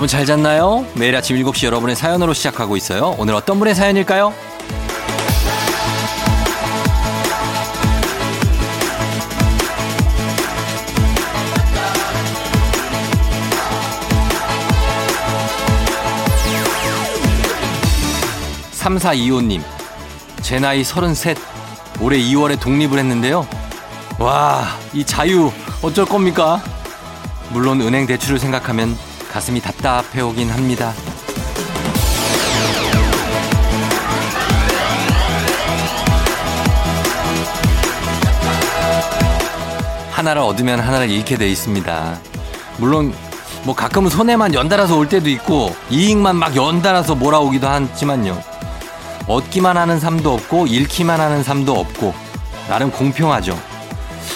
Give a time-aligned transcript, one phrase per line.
[0.00, 0.86] 여러분 잘 잤나요?
[0.94, 3.14] 매일 아침 7시 여러분의 사연으로 시작하고 있어요.
[3.18, 4.32] 오늘 어떤 분의 사연일까요?
[18.72, 19.62] 3425님,
[20.40, 21.34] 제 나이 33,
[22.00, 23.46] 올해 2월에 독립을 했는데요.
[24.18, 26.62] 와, 이 자유, 어쩔 겁니까?
[27.50, 30.92] 물론 은행 대출을 생각하면 가슴이 답답해 오긴 합니다.
[40.12, 42.18] 하나를 얻으면 하나를 잃게 돼 있습니다.
[42.78, 43.14] 물론
[43.62, 48.40] 뭐 가끔은 손해만 연달아서 올 때도 있고 이익만 막 연달아서 몰아오기도 하지만요.
[49.26, 52.14] 얻기만 하는 삶도 없고 잃기만 하는 삶도 없고
[52.68, 53.58] 나름 공평하죠.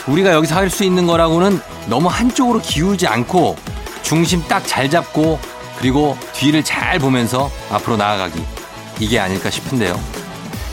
[0.06, 3.56] 우리가 여기서 할 수 있는 거라고는 너무 한쪽으로 기울지 않고
[4.04, 5.38] 중심 딱 잘 잡고
[5.78, 8.40] 그리고 뒤를 잘 보면서 앞으로 나아가기
[9.00, 9.98] 이게 아닐까 싶은데요.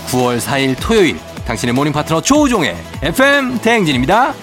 [0.10, 4.34] 9월 4일 토요일 당신의 모닝 파트너 조우종의 FM 대행진입니다.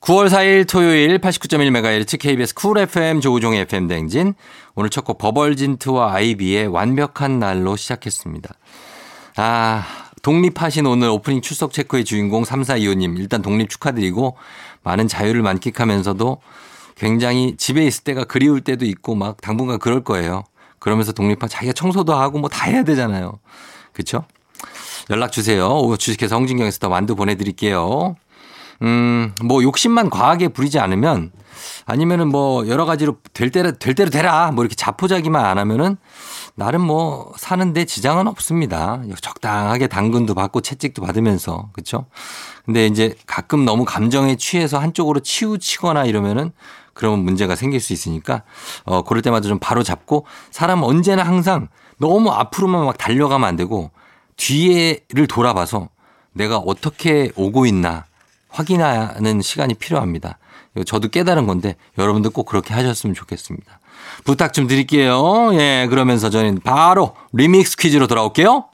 [0.00, 4.34] 9월 4일 토요일 89.1MHz KBS 쿨 FM 조우종의 FM 대행진
[4.74, 8.54] 오늘 첫 곡 버벌진트와 아이비의 완벽한 날로 시작했습니다.
[9.36, 9.86] 아
[10.22, 14.36] 독립하신 오늘 오프닝 출석 체크의 주인공 3425님 일단 독립 축하드리고
[14.82, 16.40] 많은 자유를 만끽하면서도
[16.96, 20.44] 굉장히 집에 있을 때가 그리울 때도 있고 막 당분간 그럴 거예요.
[20.78, 23.38] 그러면서 독립한 자기가 청소도 하고 뭐 다 해야 되잖아요.
[23.92, 24.24] 그렇죠?
[25.10, 25.80] 연락 주세요.
[25.98, 28.16] 주식회사 홍진경에서 더 만두 보내드릴게요.
[28.82, 31.32] 음, 뭐 욕심만 과하게 부리지 않으면
[31.84, 35.96] 아니면은 뭐 여러 가지로 될 대로 될 대로 되라 뭐 이렇게 자포자기만 안 하면은
[36.54, 39.02] 나름 뭐 사는데 지장은 없습니다.
[39.20, 42.06] 적당하게 당근도 받고 채찍도 받으면서 그렇죠.
[42.64, 46.52] 근데 이제 가끔 너무 감정에 취해서 한쪽으로 치우치거나 이러면은
[46.92, 48.42] 그러면 문제가 생길 수 있으니까
[48.84, 53.90] 어 그럴 때마다 좀 바로 잡고 사람 언제나 항상 너무 앞으로만 막 달려가면 안 되고
[54.36, 55.88] 뒤에를 돌아봐서
[56.32, 58.06] 내가 어떻게 오고 있나
[58.50, 60.38] 확인하는 시간이 필요합니다.
[60.86, 63.80] 저도 깨달은 건데 여러분도 꼭 그렇게 하셨으면 좋겠습니다.
[64.24, 65.50] 부탁 좀 드릴게요.
[65.54, 68.66] 예, 그러면서 저는 바로 리믹스 퀴즈로 돌아올게요.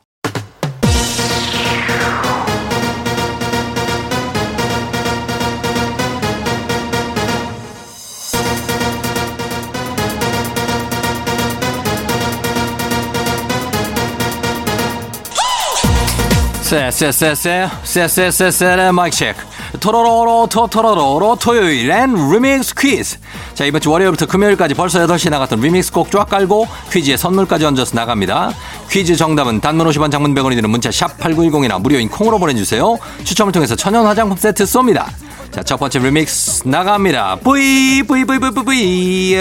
[16.67, 23.19] 쎄쎄쎄쎄 쎄쎄쎄쎄 마이크 체크 토로로로 토토로로 토요일엔 리믹스 퀴즈.
[23.55, 27.95] 자 이번 주 월요일부터 금요일까지 벌써 8시 나갔던 리믹스 곡 쫙 깔고 퀴즈에 선물까지 얹어서
[27.95, 28.53] 나갑니다.
[28.91, 32.99] 퀴즈 정답은 단문 50원 장문 100원이 드는 문자 샵 8910이나 무료인 콩으로 보내주세요.
[33.25, 35.07] 추첨을 통해서 천연 화장품 세트 쏩니다.
[35.53, 37.37] 자 첫 번째 리믹스 나갑니다.
[37.37, 39.37] 뿌이 뿌이 뿌이 뿌이 뿌이.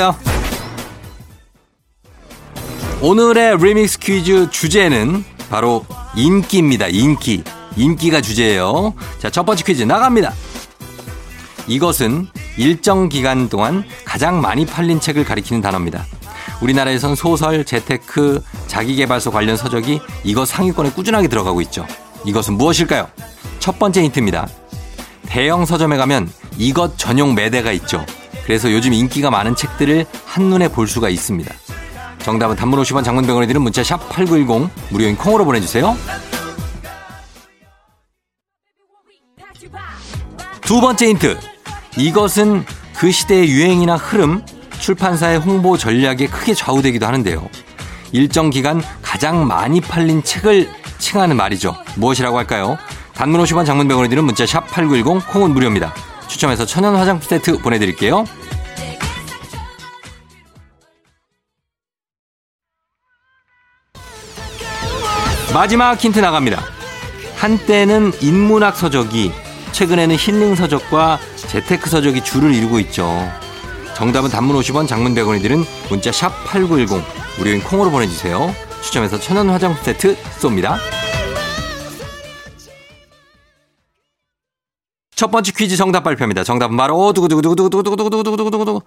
[3.02, 5.86] 오늘의 리믹스 퀴즈 주제는 바로
[6.16, 6.88] 인기입니다.
[6.88, 7.44] 인기.
[7.76, 8.94] 인기가 주제예요.
[9.20, 10.34] 자, 첫 번째 퀴즈 나갑니다.
[11.68, 12.28] 이것은
[12.58, 16.06] 일정 기간 동안 가장 많이 팔린 책을 가리키는 단어입니다.
[16.62, 21.86] 우리나라에선 소설, 재테크, 자기개발서 관련 서적이 이것 상위권에 꾸준하게 들어가고 있죠.
[22.26, 23.08] 이것은 무엇일까요?
[23.60, 24.48] 첫 번째 힌트입니다.
[25.28, 28.06] 대형 서점에 가면 이것 전용 매대가 있죠.
[28.46, 31.54] 그래서 요즘 인기가 많은 책들을 한눈에 볼 수가 있습니다.
[32.20, 35.96] 정답은 단문 50원 장문병원에 드는 문자 샵 8910 무료인 콩으로 보내주세요.
[40.66, 41.40] 두 번째 힌트.
[41.96, 42.66] 이것은
[42.98, 44.44] 그 시대의 유행이나 흐름,
[44.80, 47.48] 출판사의 홍보 전략에 크게 좌우되기도 하는데요.
[48.12, 50.68] 일정 기간 가장 많이 팔린 책을
[50.98, 51.76] 칭하는 말이죠.
[51.98, 52.80] 무엇이라고 할까요?
[53.14, 55.94] 단문 50원 장문병원에 드는 문자 샵 8910 콩은 무료입니다.
[56.28, 58.26] 추첨해서 천연 화장품 세트 보내드릴게요.
[65.54, 66.62] 마지막 힌트 나갑니다.
[67.38, 69.32] 한때는 인문학 서적이
[69.76, 73.30] 최근에는 힐링 서적과 재테크 서적이 줄을 이루고 있죠.
[73.98, 77.04] 정답은 단문 50원, 장문 100원이 드는 문자 샵 8910
[77.38, 78.56] 무료인 콩으로 보내주세요.
[78.82, 80.78] 추첨해서 천연 화장품 세트 쏩니다.
[85.14, 86.46] 첫 번째 퀴즈 정답 발표입니다.
[86.46, 88.82] 정답은 바로 두구두구두구두구두구두구두구두구두구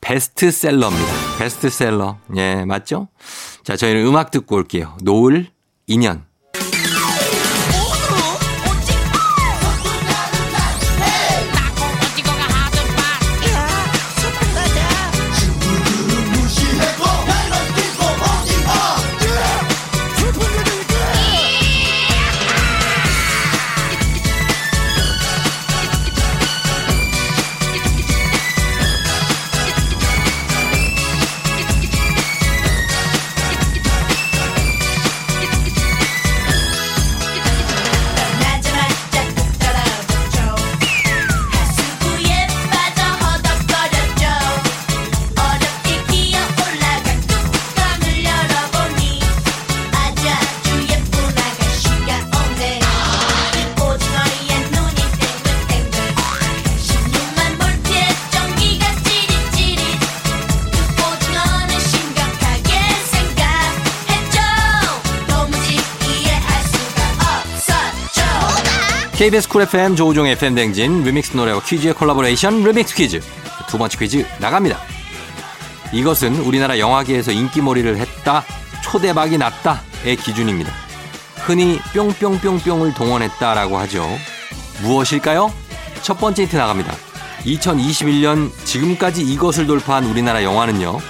[0.00, 1.12] 베스트셀러입니다.
[1.40, 2.16] 베스트셀러.
[2.36, 3.08] 예, 맞죠?
[3.64, 4.96] 자, 저희는 음악 듣고 올게요.
[5.02, 5.48] 노을
[5.88, 6.27] 2년.
[69.18, 73.20] KBS 쿨 FM 조우종 FM 댕진 리믹스 노래와 퀴즈의 콜라보레이션 리믹스 퀴즈
[73.68, 74.78] 두 번째 퀴즈 나갑니다.
[75.92, 78.44] 이것은 우리나라 영화계에서 인기몰이를 했다,
[78.84, 80.72] 초대박이 났다의 기준입니다.
[81.38, 84.08] 흔히 뿅뿅뿅뿅을 동원했다라고 하죠.
[84.82, 85.52] 무엇일까요?
[86.02, 86.94] 첫 번째 힌트 나갑니다.
[87.44, 91.00] 2021년 지금까지 이것을 돌파한 우리나라 영화는요.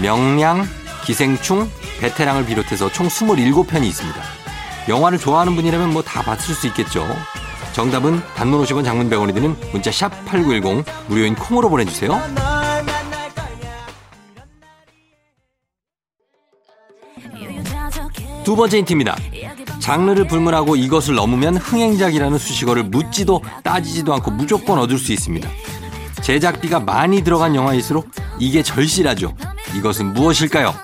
[0.00, 0.66] 명량,
[1.04, 1.70] 기생충,
[2.00, 4.20] 베테랑을 비롯해서 총 27편이 있습니다.
[4.88, 7.06] 영화를 좋아하는 분이라면 뭐 다 봤을 수 있겠죠.
[7.72, 12.20] 정답은 단문 50원 장문 100원이 드는 문자 샵 8910 무료인 콩으로 보내주세요.
[18.44, 19.16] 두 번째 힌트입니다.
[19.80, 25.48] 장르를 불문하고 이것을 넘으면 흥행작이라는 수식어를 묻지도 따지지도 않고 무조건 얻을 수 있습니다.
[26.22, 28.08] 제작비가 많이 들어간 영화일수록
[28.38, 29.34] 이게 절실하죠.
[29.76, 30.74] 이것은 무엇일까요?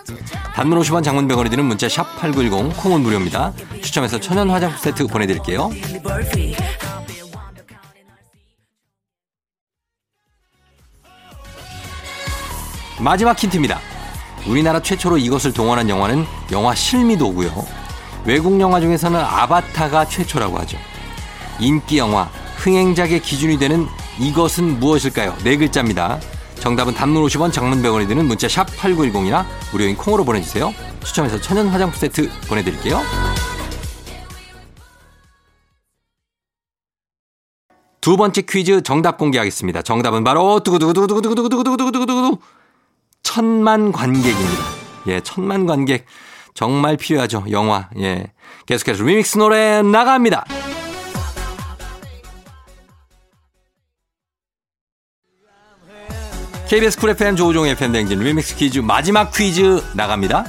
[0.58, 3.52] 단문 50원 장문 100원이 드는 문자 샵 8910 콩은 무료입니다.
[3.80, 5.70] 추첨해서 천연 화장품 세트 보내드릴게요.
[12.98, 13.78] 마지막 힌트입니다.
[14.48, 17.64] 우리나라 최초로 이것을 동원한 영화는 영화 실미도고요.
[18.24, 20.76] 외국 영화 중에서는 아바타가 최초라고 하죠.
[21.60, 22.24] 인기 영화,
[22.56, 23.86] 흥행작의 기준이 되는
[24.18, 25.36] 이것은 무엇일까요?
[25.44, 26.18] 네 글자입니다.
[26.60, 30.74] 정답은 단문 50원, 장문 100원이 드는 문자 샵 8910이나 무료인 콩으로 보내주세요.
[31.04, 33.00] 추첨해서 천연 화장품 세트 보내드릴게요.
[38.00, 39.82] 두 번째 퀴즈 정답 공개하겠습니다.
[39.82, 42.38] 정답은 바로 두구두구두구두구두구두구두구두구두구두구
[43.22, 44.64] 천만 관객입니다.
[45.08, 46.06] 예, 천만 관객
[46.54, 47.44] 정말 필요하죠.
[47.50, 47.88] 영화.
[47.98, 48.32] 예.
[48.66, 50.44] 계속해서 리믹스 노래 나갑니다.
[56.68, 60.44] KBS 쿨 FM 조우종 FM 댕진 리믹스 퀴즈 마지막 퀴즈 나갑니다.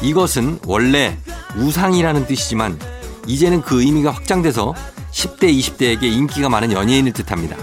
[0.00, 1.18] 이것은 원래
[1.54, 2.78] 우상이라는 뜻이지만
[3.26, 4.74] 이제는 그 의미가 확장돼서
[5.10, 7.58] 10대, 20대에게 인기가 많은 연예인을 뜻합니다.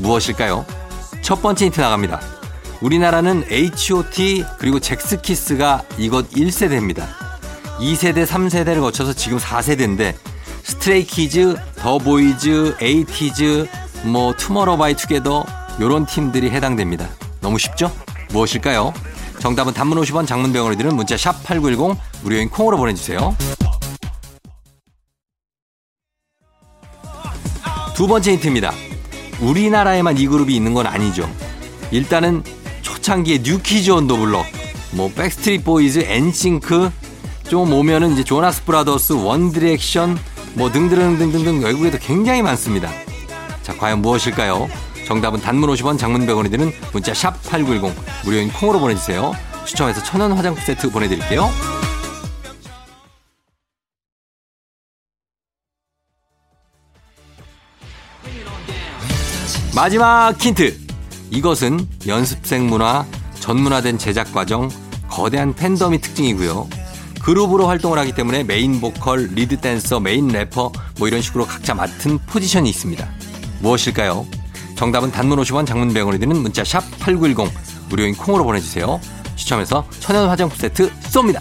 [0.00, 0.66] 무엇일까요?
[1.22, 2.20] 첫 번째 힌트 나갑니다.
[2.82, 7.06] 우리나라는 H.O.T 그리고 젝스키스가 이것 1세대입니다.
[7.78, 10.14] 2세대, 3세대를 거쳐서 지금 4세대인데
[10.62, 13.66] 스트레이키즈, 더보이즈, 에이티즈,
[14.04, 17.08] 뭐 투모로우바이투게더 요런 팀들이 해당됩니다.
[17.40, 17.90] 너무 쉽죠?
[18.30, 18.92] 무엇일까요?
[19.40, 23.36] 정답은 단문 50원 장문 100원이 드는 문자 샵 8910 무료인 콩으로 보내주세요.
[27.94, 28.72] 두 번째 힌트입니다.
[29.40, 31.28] 우리나라에만 이 그룹이 있는 건 아니죠.
[31.90, 32.42] 일단은
[32.82, 34.46] 초창기에 뉴키즈 온 더 블럭,
[34.92, 36.90] 뭐 백스트리트 보이즈, 엔싱크,
[37.48, 40.18] 좀 오면은 이제 조나스 브라더스, 원디렉션,
[40.54, 42.90] 뭐 등등등등등 외국에도 굉장히 많습니다.
[43.62, 44.68] 자, 과연 무엇일까요?
[45.06, 47.94] 정답은 단문 50원, 장문 100원이 드는 문자 샵 8910
[48.24, 49.32] 무료인 콩으로 보내주세요.
[49.64, 51.50] 추첨해서 천원 화장품 세트 보내드릴게요.
[59.74, 60.76] 마지막 힌트.
[61.30, 63.06] 이것은 연습생 문화,
[63.40, 64.68] 전문화된 제작 과정,
[65.08, 66.68] 거대한 팬덤이 특징이고요.
[67.22, 72.18] 그룹으로 활동을 하기 때문에 메인 보컬, 리드 댄서, 메인 래퍼 뭐 이런 식으로 각자 맡은
[72.26, 73.08] 포지션이 있습니다.
[73.60, 74.26] 무엇일까요?
[74.82, 77.54] 정답은 단문 50원, 장문 100원이 드는 문자 샵 8910
[77.88, 79.00] 무료인 콩으로 보내주세요.
[79.36, 81.40] 추첨해서 천연 화장품 세트 쏩니다.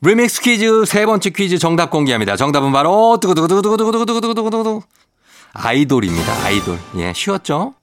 [0.00, 2.36] 리믹스 퀴즈 세 번째 퀴즈 정답 공개합니다.
[2.36, 4.80] 정답은 바로 두구두구두구두구두구두구두구두구두구
[5.52, 6.32] 아이돌입니다.
[6.46, 6.78] 아이돌.
[6.96, 7.74] 예, 쉬웠죠?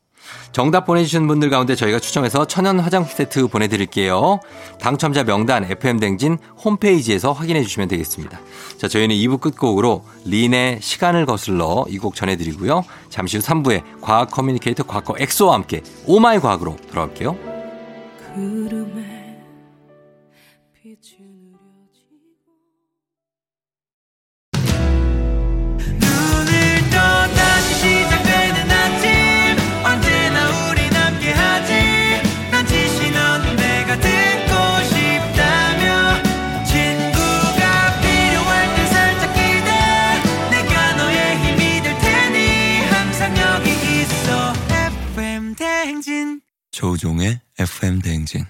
[0.56, 4.40] 정답 보내주신 분들 가운데 저희가 추첨해서 천연 화장품 세트 보내드릴게요.
[4.80, 8.40] 당첨자 명단 FM댕진 홈페이지에서 확인해 주시면 되겠습니다.
[8.78, 12.86] 자, 저희는 2부 끝곡으로 린의 시간을 거슬러 이 곡 전해드리고요.
[13.10, 17.36] 잠시 후 3부에 과학 커뮤니케이터 과거 엑소와 함께 오마이 과학으로 돌아올게요.
[18.38, 19.15] 눈을
[47.06, 48.46] 조우종의 FM 대행진.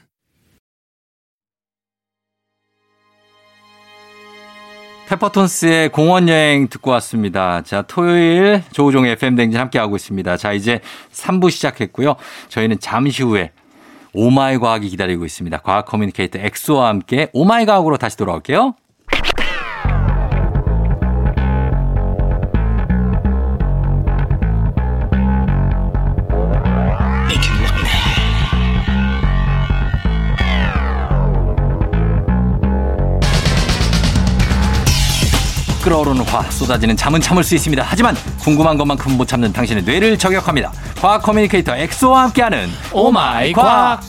[5.10, 7.62] 페퍼톤스의 공원 여행 듣고 왔습니다.
[7.64, 10.38] 자, 토요일 조우종의 FM 댕진 함께하고 있습니다.
[10.38, 10.80] 자, 이제
[11.12, 12.16] 3부 시작했고요.
[12.48, 13.52] 저희는 잠시 후에
[14.14, 15.58] 오마이 과학이 기다리고 있습니다.
[15.58, 18.76] 과학 커뮤니케이터 엑소와 함께 오마이 과학으로 다시 돌아올게요.
[35.86, 37.84] 끓어오르는 화 쏟아지는 잠은 참을 수 있습니다.
[37.86, 40.72] 하지만 궁금한 것만큼 못 참는 당신의 뇌를 저격합니다.
[41.00, 44.02] 과학 커뮤니케이터 엑소와 함께하는 오마이 과학.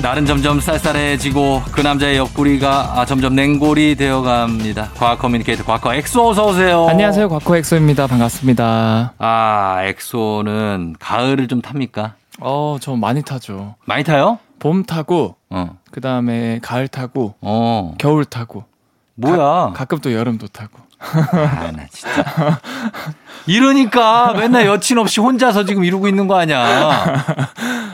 [0.00, 4.92] 날은 점점 쌀쌀해지고 그 남자의 옆구리가 아, 점점 냉골이 되어갑니다.
[4.96, 6.86] 과학 커뮤니케이터 과커 엑소 어서 오세요.
[6.88, 7.28] 안녕하세요.
[7.28, 8.06] 과커 엑소입니다.
[8.06, 9.12] 반갑습니다.
[9.18, 12.14] 아 엑소는 가을을 좀 탑니까?
[12.40, 13.74] 어, 저 많이 타죠.
[13.84, 14.38] 많이 타요?
[14.58, 15.76] 봄 타고, 어.
[15.90, 17.94] 그 다음에 가을 타고, 어.
[17.98, 18.64] 겨울 타고,
[19.16, 19.72] 뭐야?
[19.74, 20.78] 가 끔 또 여름도 타고.
[20.98, 22.24] 아, 나 진짜.
[23.46, 27.24] 이러니까 맨날 여친 없이 혼자서 지금 이러고 있는 거 아니야.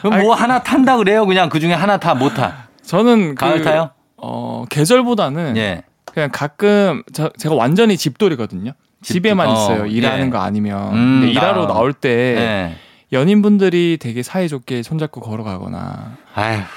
[0.03, 1.25] 그럼 뭐 하나 탄다 그래요?
[1.27, 2.69] 그냥 그 중에 하나 타, 못 타.
[2.85, 3.91] 저는 그, 가을 타요?
[4.19, 5.83] 어, 계절보다는 예.
[6.05, 8.73] 그냥 가끔 저, 제가 완전히 집돌이거든요.
[9.03, 9.87] 집- 집에만 어, 있어요.
[9.87, 10.31] 일하는 예.
[10.31, 10.93] 거 아니면.
[10.93, 12.77] 음, 근데 일하러 나- 나올 때 예.
[13.13, 16.17] 연인분들이 되게 사이좋게 손잡고 걸어가거나.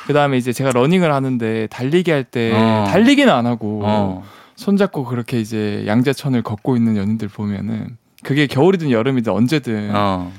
[0.07, 2.85] 그 다음에 이제 제가 러닝을 하는데 달리기 할때 어.
[2.87, 4.23] 달리기는 안 하고 어.
[4.55, 10.31] 손잡고 그렇게 이제 양재천을 걷고 있는 연인들 보면은 그게 겨울이든 여름이든 언제든 어.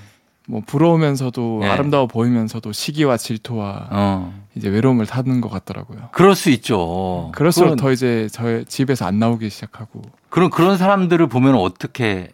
[0.49, 1.69] 뭐 부러우면서도 네.
[1.69, 4.43] 아름다워 보이면서도 시기와 질투와 어.
[4.55, 6.09] 이제 외로움을 타는 것 같더라고요.
[6.13, 7.31] 그럴 수 있죠.
[7.35, 12.31] 그럴수록 그런, 더 이제 저의 집에서 안 나오기 시작하고 그런, 그런 사람들을 보면 어떻게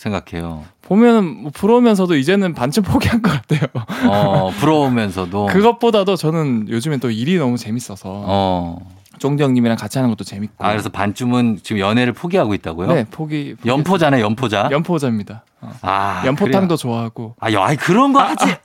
[0.00, 0.64] 생각해요?
[0.82, 3.68] 보면은 뭐 부러우면서도 이제는 반쯤 포기한 것 같아요.
[4.08, 5.46] 어, 부러우면서도.
[5.46, 8.78] 그것보다도 저는 요즘엔 또 일이 너무 재밌어서 어.
[9.20, 10.64] 쫑디 형님이랑 같이 하는 것도 재밌고.
[10.64, 12.88] 아, 그래서 반쯤은 지금 연애를 포기하고 있다고요?
[12.88, 13.54] 네 포기.
[13.56, 14.68] 포기- 연포잖아요, 연포자.
[14.72, 15.44] 연포자입니다.
[15.60, 15.72] 어.
[15.82, 16.76] 아, 연포탕도 그래요?
[16.76, 17.36] 좋아하고.
[17.38, 18.46] 아, 야, 아이, 그런 거 하지.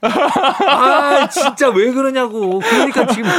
[0.66, 2.58] 아, 진짜 왜 그러냐고.
[2.60, 3.30] 그러니까 지금.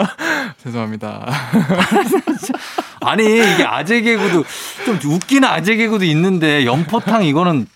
[0.64, 1.26] 죄송합니다.
[3.04, 4.44] 아니, 이게 아재 개그도,
[4.86, 7.66] 좀 웃기는 아재 개그도 있는데, 연포탕 이거는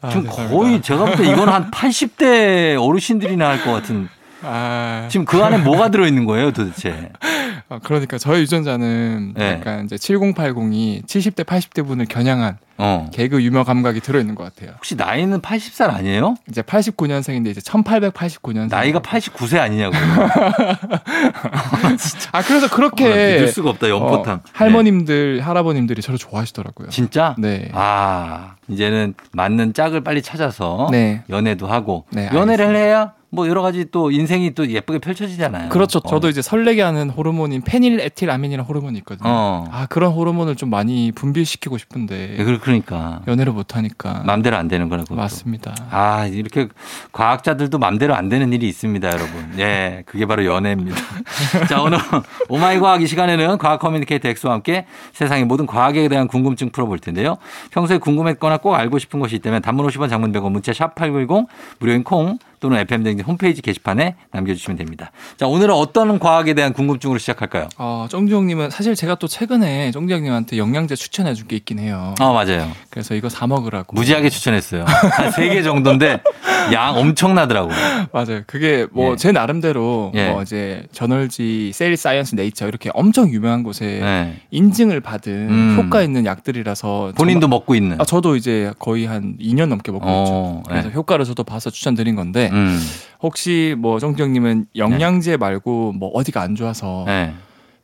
[0.00, 0.56] 아, 지금 죄송합니다.
[0.56, 4.08] 거의 제가 볼 때 이건 한 80대 어르신들이나 할 것 같은.
[4.42, 7.10] 아, 지금 그 안에 뭐가 들어있는 거예요, 도대체?
[7.68, 9.52] 아, 그러니까 저희 유전자는 네.
[9.52, 13.10] 약간 이제 7080이 70대 80대 분을 겨냥한 어.
[13.12, 14.74] 개그 유머 감각이 들어 있는 것 같아요.
[14.76, 16.36] 혹시 나이는 80살 아니에요?
[16.48, 18.68] 이제 89년생인데 이제 1889년생.
[18.68, 19.96] 나이가 89세 아니냐고.
[22.32, 24.34] 아 그래서 어, 나 그렇게 믿을 수가 없다, 연포탕.
[24.36, 26.88] 어, 할머님들 할아버님들이 저를 좋아하시더라고요.
[26.88, 26.92] 네.
[26.94, 27.34] 진짜?
[27.38, 27.70] 네.
[27.72, 31.22] 아, 이제는 맞는 짝을 빨리 찾아서 네.
[31.30, 32.78] 연애도 하고 네, 연애를 알겠습니다.
[32.78, 35.68] 해야 뭐 여러 가지 또 인생이 또 예쁘게 펼쳐지잖아요.
[35.68, 35.98] 그렇죠.
[35.98, 36.08] 어.
[36.08, 39.28] 저도 이제 설레게 하는 호르몬인 페닐에틸아민이라는 호르몬이 있거든요.
[39.28, 39.64] 어.
[39.70, 44.22] 아 그런 호르몬을 좀 많이 분비시키고 싶은데 예, 그- 그러니까 연애를 못 하니까.
[44.24, 45.14] 맘대로 안 되는 거라고.
[45.14, 45.74] 맞습니다.
[45.90, 46.68] 아, 이렇게
[47.12, 49.52] 과학자들도 맘대로 안 되는 일이 있습니다, 여러분.
[49.58, 50.96] 예, 그게 바로 연애입니다.
[51.68, 51.98] 자, 오늘
[52.48, 57.36] 오마이 과학 이 시간에는 과학 커뮤니케이터 엑소와 함께 세상의 모든 과학에 대한 궁금증 풀어볼 텐데요.
[57.70, 61.46] 평소에 궁금했거나 꼭 알고 싶은 것이 있다면 단문 50원 장문 100원 문자 샵8910
[61.78, 65.10] 무료인 콩 또는 FM 대행진 홈페이지 게시판에 남겨주시면 됩니다.
[65.36, 67.68] 자, 오늘은 어떤 과학에 대한 궁금증으로 시작할까요?
[67.78, 72.14] 어, 형님은 사실 제가 또 최근에 쫑지 형님한테 영양제 추천해 줄게 있긴 해요.
[72.20, 72.70] 어, 맞아요.
[72.90, 73.94] 그래서 이거 사 먹으라고.
[73.94, 74.84] 무지하게 추천했어요.
[74.86, 76.20] 한 세 개 정도인데
[76.72, 77.74] 양 엄청나더라고요.
[78.12, 78.42] 맞아요.
[78.46, 79.16] 그게 뭐 예.
[79.16, 80.30] 제 나름대로 예.
[80.30, 84.40] 뭐 이제 저널지 Cell Science Nature 이렇게 엄청 유명한 곳에 네.
[84.50, 85.76] 인증을 받은 음.
[85.78, 88.00] 효과 있는 약들이라서 본인도 정말- 먹고 있는.
[88.00, 90.22] 아, 저도 이제 거의 한 2년 넘게 먹고 어,
[90.62, 90.68] 있죠.
[90.68, 90.94] 그래서 네.
[90.94, 92.80] 효과를 저도 봐서 추천드린 건데 음.
[93.22, 97.34] 혹시 뭐 쫑지 형님은 영양제 말고 뭐 어디가 안 좋아서 네.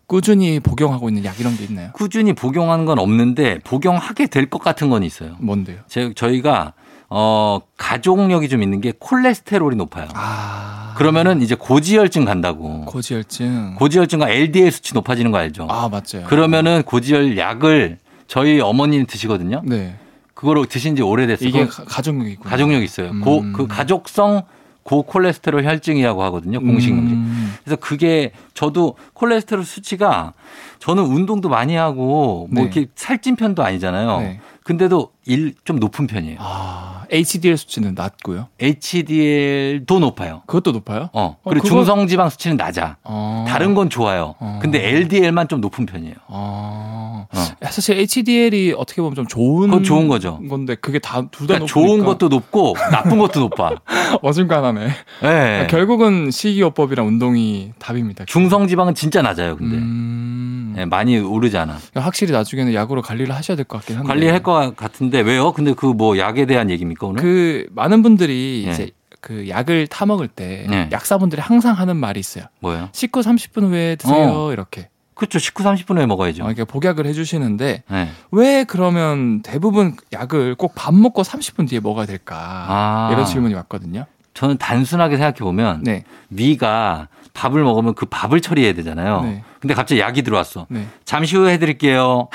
[0.07, 1.91] 꾸준히 복용하고 있는 약 이런 게 있나요?
[1.95, 5.37] 꾸준히 복용하는 건 없는데 복용하게 될 것 같은 건 있어요.
[5.41, 5.79] 뭔데요?
[5.89, 6.75] 제, 저희가
[7.09, 10.09] 어 가족력이 좀 있는 게 콜레스테롤이 높아요.
[10.15, 12.85] 아 그러면은 이제 고지혈증 간다고.
[12.87, 13.77] 고지혈증.
[13.77, 15.67] 고지혈증과 LDL 수치 높아지는 거 알죠?
[15.71, 16.23] 아 맞죠.
[16.25, 19.63] 그러면은 고지혈 약을 저희 어머니는 드시거든요.
[19.65, 19.95] 네
[20.43, 21.49] 그거를 드신 지 오래됐어요.
[21.49, 22.51] 이게 그거 가- 가족력이군요.
[22.51, 23.11] 가족력 있어요.
[23.11, 23.21] 음.
[23.21, 24.43] 고, 그 가족성
[24.83, 26.59] 고콜레스테롤 혈증이라고 하거든요.
[26.59, 27.15] 공식 명칭.
[27.17, 27.55] 음.
[27.63, 30.33] 그래서 그게 저도 콜레스테롤 수치가
[30.81, 32.63] 저는 운동도 많이 하고 뭐 네.
[32.63, 34.19] 이렇게 살찐 편도 아니잖아요.
[34.19, 34.41] 네.
[34.65, 36.39] 근데도 일 좀 높은 편이에요.
[36.41, 38.49] 아 HDL 수치는 낮고요.
[38.59, 40.43] HDL도 높아요.
[40.47, 41.11] 그것도 높아요?
[41.13, 41.37] 어.
[41.45, 42.97] 어, 그리고 그거- 중성지방 수치는 낮아.
[43.05, 43.45] 어.
[43.49, 44.35] 다른 건 좋아요.
[44.41, 44.59] 어.
[44.61, 46.15] 근데 LDL만 좀 높은 편이에요.
[46.27, 47.02] 어.
[47.33, 47.45] 어.
[47.71, 50.41] 사실 HDL이 어떻게 보면 좀 좋은 좋은 거죠.
[50.49, 53.73] 건데 그게 다 둘다 그러니까 좋은 것도 높고 나쁜 것도 높아.
[54.23, 54.89] 어중간하네.
[55.23, 55.67] 네.
[55.71, 58.25] 결국은 식이요법이랑 운동이 답입니다.
[58.27, 59.57] 중성지방은 진짜 낮아요.
[59.57, 60.73] 근데 음.
[60.77, 61.79] 네, 많이 오르잖아.
[61.95, 64.09] 확실히 나중에는 약으로 관리를 하셔야 될 것 같긴 한데.
[64.09, 65.53] 관리할 것 같은데 왜요?
[65.53, 67.21] 근데 그 뭐 약에 대한 얘기입니까 오늘?
[67.23, 68.73] 그 많은 분들이 네.
[68.73, 70.89] 이제 그 약을 타 먹을 때 네.
[70.91, 72.45] 약사분들이 항상 하는 말이 있어요.
[72.61, 72.89] 뭐요?
[72.93, 74.51] 식후 30분 후에 드세요.
[74.53, 74.89] 이렇게.
[75.15, 75.39] 그렇죠.
[75.39, 76.45] 19, 30분 후에 먹어야죠.
[76.45, 78.09] 어, 이렇게 복약을 해주시는데 네.
[78.31, 82.37] 왜 그러면 대부분 약을 꼭 밥 먹고 30분 뒤에 먹어야 될까?
[82.69, 83.09] 아.
[83.13, 84.07] 이런 질문이 왔거든요.
[84.35, 86.05] 저는 단순하게 생각해 보면 네.
[86.31, 89.21] 위가 밥을 먹으면 그 밥을 처리해야 되잖아요.
[89.23, 89.45] 네.
[89.61, 90.67] 근데 갑자기 약이 들어왔어.
[90.71, 90.87] 네.
[91.05, 92.29] 잠시 후에 해드릴게요.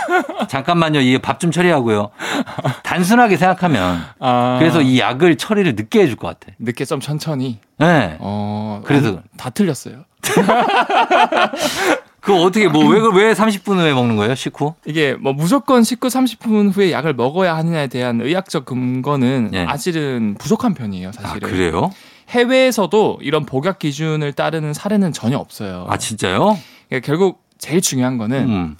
[0.48, 1.00] 잠깐만요.
[1.00, 2.10] 이게 밥좀 처리하고요.
[2.82, 4.56] 단순하게 생각하면 아.
[4.58, 6.54] 그래서 이 약을 처리를 늦게 해줄 것 같아.
[6.58, 7.60] 늦게 좀 천천히.
[7.78, 8.16] 네.
[8.20, 8.80] 어.
[8.84, 10.04] 그래서- 다 틀렸어요.
[12.22, 14.36] 그거 어떻게 뭐왜 왜 30분 후에 먹는 거예요?
[14.36, 14.74] 식후?
[14.86, 19.64] 이게 뭐 무조건 식후 30분 후에 약을 먹어야 하느냐에 대한 의학적 근거는 예.
[19.66, 21.48] 사실은 부족한 편이에요, 아 사실은.
[21.48, 21.90] 그래요?
[22.28, 25.86] 해외에서도 이런 복약 기준을 따르는 사례는 전혀 없어요.
[25.88, 26.56] 아 진짜요?
[26.88, 28.76] 그러니까 결국 제일 중요한 거는 음.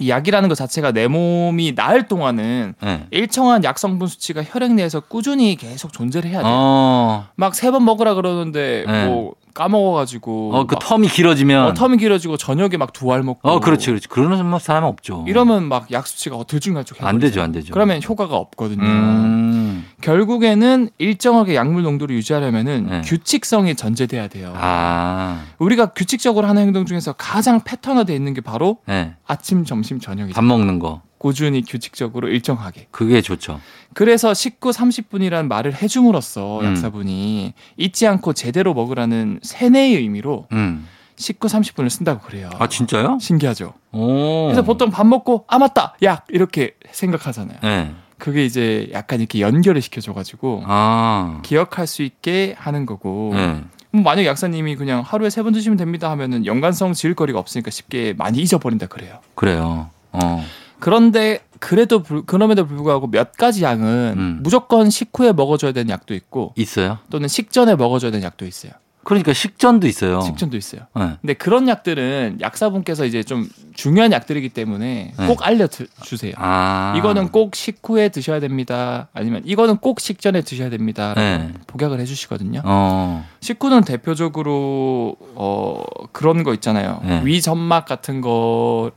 [0.00, 3.06] 이 약이라는 것 자체가 내 몸이 나을 동안은 네.
[3.10, 6.50] 일정한 약 성분 수치가 혈액 내에서 꾸준히 계속 존재를 해야 돼요.
[6.52, 7.28] 어.
[7.36, 9.06] 막세 번 먹으라 그러는데 네.
[9.06, 11.66] 뭐 까먹어가지고 어, 그 막 텀이 길어지면.
[11.66, 14.08] 어, 텀이 길어지고 저녁에 막 두 알 먹고 어, 그렇지, 그렇지.
[14.08, 15.24] 그러는 사람은 없죠.
[15.28, 17.72] 이러면 막 약 수치가 들쭉날쭉 안 되죠, 안 되죠.
[17.72, 18.82] 그러면 효과가 없거든요.
[18.82, 19.86] 음.
[20.00, 23.00] 결국에는 일정하게 약물 농도를 유지하려면은 네.
[23.02, 24.52] 규칙성이 전제돼야 돼요.
[24.56, 25.42] 아.
[25.58, 29.14] 우리가 규칙적으로 하는 행동 중에서 가장 패턴화돼 있는 게 바로 네.
[29.26, 30.34] 아침, 점심, 저녁이죠.
[30.34, 31.02] 밥 먹는 거.
[31.26, 32.88] 꾸준히 규칙적으로 일정하게.
[32.90, 33.60] 그게 좋죠.
[33.94, 36.64] 그래서 식후 30분이라는 말을 해줌으로써 음.
[36.66, 40.88] 약사분이 잊지 않고 제대로 먹으라는 세뇌의 의미로 음.
[41.14, 42.50] 식후 30분을 쓴다고 그래요.
[42.58, 43.18] 아, 진짜요?
[43.20, 43.72] 신기하죠.
[43.92, 44.46] 오.
[44.46, 47.58] 그래서 보통 밥 먹고 아 맞다 약 이렇게 생각하잖아요.
[47.62, 47.94] 네.
[48.18, 51.38] 그게 이제 약간 이렇게 연결을 시켜줘가지고 아.
[51.44, 53.30] 기억할 수 있게 하는 거고.
[53.34, 53.62] 네.
[53.94, 58.14] 뭐 만약 약사님이 그냥 하루에 세 번 드시면 됩니다 하면은 연관성 지을 거리가 없으니까 쉽게
[58.16, 59.20] 많이 잊어버린다 그래요.
[59.36, 59.90] 그래요.
[60.10, 60.44] 어.
[60.82, 64.40] 그런데 그래도 불, 그럼에도 불구하고 몇 가지 약은 음.
[64.42, 66.98] 무조건 식후에 먹어줘야 되는 약도 있고 있어요?
[67.08, 68.72] 또는 식전에 먹어줘야 되는 약도 있어요.
[69.04, 70.22] 그러니까 식전도 있어요.
[70.22, 70.82] 식전도 있어요.
[70.96, 71.12] 네.
[71.20, 75.26] 근데 그런 약들은 약사분께서 이제 좀 중요한 약들이기 때문에 네.
[75.28, 76.32] 꼭 알려주세요.
[76.36, 76.94] 아.
[76.98, 79.06] 이거는 꼭 식후에 드셔야 됩니다.
[79.12, 81.14] 아니면 이거는 꼭 식전에 드셔야 됩니다.
[81.16, 81.52] 네.
[81.68, 82.62] 복약을 해주시거든요.
[82.64, 83.24] 어.
[83.38, 87.00] 식후는 대표적으로 어 그런 거 있잖아요.
[87.04, 87.22] 네.
[87.24, 88.90] 위점막 같은 거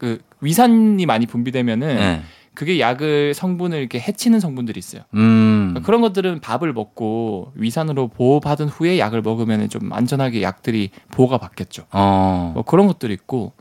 [0.00, 2.22] 그 위산이 많이 분비되면은 네.
[2.54, 5.02] 그게 약을 성분을 이렇게 해치는 성분들이 있어요.
[5.14, 5.68] 음.
[5.70, 11.84] 그러니까 그런 것들은 밥을 먹고 위산으로 보호받은 후에 약을 먹으면 좀 안전하게 약들이 보호가 받겠죠.
[11.92, 12.50] 어.
[12.54, 13.52] 뭐 그런 것들이 있고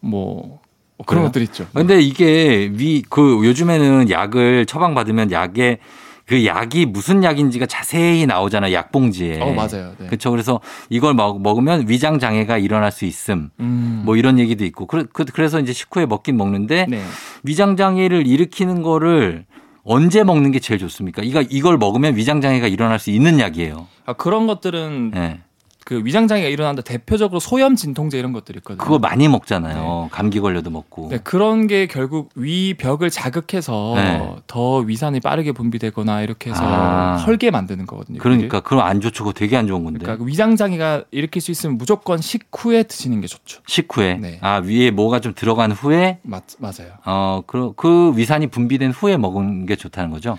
[0.00, 0.60] 뭐,
[0.96, 1.24] 뭐 그런 그래요?
[1.28, 1.66] 것들이 있죠.
[1.74, 5.78] 근데 이게 위 그 요즘에는 약을 처방 받으면 약에
[6.26, 8.72] 그 약이 무슨 약인지가 자세히 나오잖아요.
[8.72, 9.40] 약봉지에.
[9.40, 9.94] 어 맞아요.
[9.98, 10.06] 네.
[10.06, 10.32] 그렇죠.
[10.32, 10.60] 그래서
[10.90, 13.50] 이걸 먹, 먹으면 위장 장애가 일어날 수 있음.
[13.60, 14.02] 음.
[14.04, 14.86] 뭐 이런 얘기도 있고.
[14.86, 17.00] 그, 그, 그래서 이제 식후에 먹긴 먹는데 네.
[17.44, 19.46] 위장 장애를 일으키는 거를
[19.84, 21.22] 언제 먹는 게 제일 좋습니까?
[21.22, 23.86] 이거 이걸 먹으면 위장 장애가 일어날 수 있는 약이에요.
[24.04, 25.38] 아, 그런 것들은 예.
[25.86, 28.82] 그 위장 장애가 일어난다 대표적으로 소염 진통제 이런 것들이 있거든요.
[28.82, 30.08] 그거 많이 먹잖아요.
[30.10, 31.10] 감기 걸려도 먹고.
[31.12, 34.34] 네, 그런 게 결국 위 벽을 자극해서 네.
[34.48, 37.22] 더 위산이 빠르게 분비되거나 이렇게 해서 아.
[37.24, 38.18] 헐게 만드는 거거든요.
[38.18, 38.34] 그게.
[38.34, 39.22] 그러니까 그럼 안 좋죠.
[39.22, 40.00] 그거 되게 안 좋은 건데.
[40.00, 43.62] 그러니까 그 위장 장애가 일으킬 수 있으면 무조건 식후에 드시는 게 좋죠.
[43.68, 44.38] 식후에 네.
[44.42, 46.94] 아 위에 뭐가 좀 들어간 후에 맞 맞아요.
[47.04, 50.36] 어, 그, 그 위산이 분비된 후에 먹은 게 좋다는 거죠?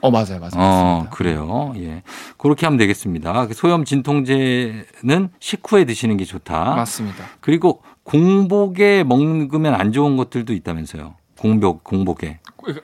[0.00, 0.52] 어 맞아요, 맞아요.
[0.56, 1.06] 어.
[1.10, 1.72] 그래요.
[1.76, 2.02] 예.
[2.36, 3.48] 그렇게 하면 되겠습니다.
[3.52, 6.74] 소염 진통제는 식후에 드시는 게 좋다.
[6.76, 7.24] 맞습니다.
[7.40, 11.14] 그리고 공복에 먹으면 안 좋은 것들도 있다면서요.
[11.38, 12.40] 공복, 공복에.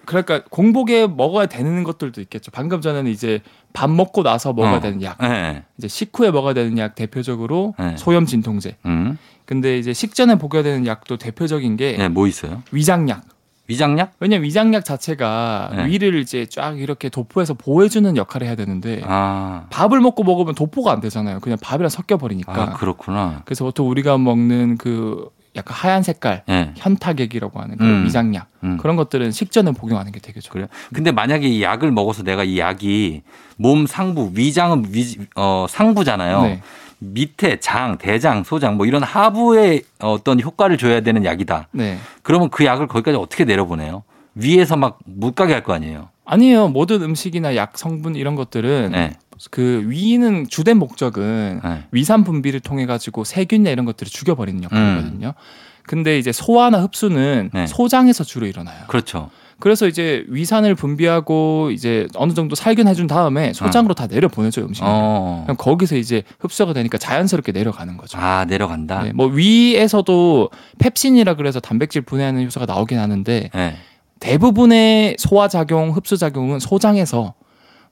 [0.06, 2.50] 그러니까 공복에 먹어야 되는 것들도 있겠죠.
[2.52, 3.40] 방금 전에는 이제
[3.72, 4.80] 밥 먹고 나서 먹어야 어.
[4.80, 5.64] 되는 약, 예.
[5.76, 7.96] 이제 식후에 먹어야 되는 약 대표적으로 네.
[7.96, 8.76] 소염 진통제.
[8.86, 9.18] 음.
[9.44, 12.62] 근데 이제 식전에 먹어야 되는 약도 대표적인 게 예, 뭐 있어요?
[12.70, 13.33] 위장약.
[13.66, 14.12] 위장약?
[14.20, 15.86] 왜냐면 위장약 자체가 네.
[15.86, 19.66] 위를 이제 쫙 이렇게 도포해서 보호해주는 역할을 해야 되는데 아.
[19.70, 21.40] 밥을 먹고 먹으면 도포가 안 되잖아요.
[21.40, 22.52] 그냥 밥이랑 섞여 버리니까.
[22.52, 23.42] 아, 그렇구나.
[23.44, 26.72] 그래서 보통 우리가 먹는 그 약간 하얀 색깔 예.
[26.76, 28.04] 현타액이라고 하는 그 음.
[28.04, 28.76] 위장약 음.
[28.78, 30.52] 그런 것들은 식전에 복용하는 게 되게 좋아요.
[30.52, 30.66] 그래요?
[30.92, 33.22] 근데 만약에 이 약을 먹어서 내가 이 약이
[33.56, 36.42] 몸 상부, 위장은 위, 어, 상부잖아요.
[36.42, 36.62] 네.
[37.12, 41.68] 밑에 장, 대장, 소장 뭐 이런 하부에 어떤 효과를 줘야 되는 약이다.
[41.72, 41.98] 네.
[42.22, 44.02] 그러면 그 약을 거기까지 어떻게 내려보내요?
[44.34, 46.08] 위에서 막 못 가게 할 거 아니에요.
[46.24, 46.68] 아니에요.
[46.68, 49.12] 모든 음식이나 약 성분 이런 것들은 네.
[49.50, 51.82] 그 위는 주된 목적은 네.
[51.90, 55.34] 위산 분비를 통해 가지고 세균이나 이런 것들을 죽여버리는 역할이거든요.
[55.82, 57.58] 근데 이제 소화나 흡수는 음.
[57.58, 57.66] 네.
[57.66, 58.84] 소장에서 주로 일어나요.
[58.86, 59.30] 그렇죠.
[59.64, 64.86] 그래서 이제 위산을 분비하고 이제 어느 정도 살균해 준 다음에 소장으로 다 내려 보내줘요 음식을.
[64.86, 65.44] 어.
[65.46, 68.18] 그럼 거기서 이제 흡수가 되니까 자연스럽게 내려가는 거죠.
[68.20, 69.04] 아, 내려간다.
[69.04, 73.76] 네, 뭐 위에서도 펩신이라 그래서 단백질 분해하는 효소가 나오긴 하는데 네.
[74.20, 77.32] 대부분의 소화 작용, 흡수 작용은 소장에서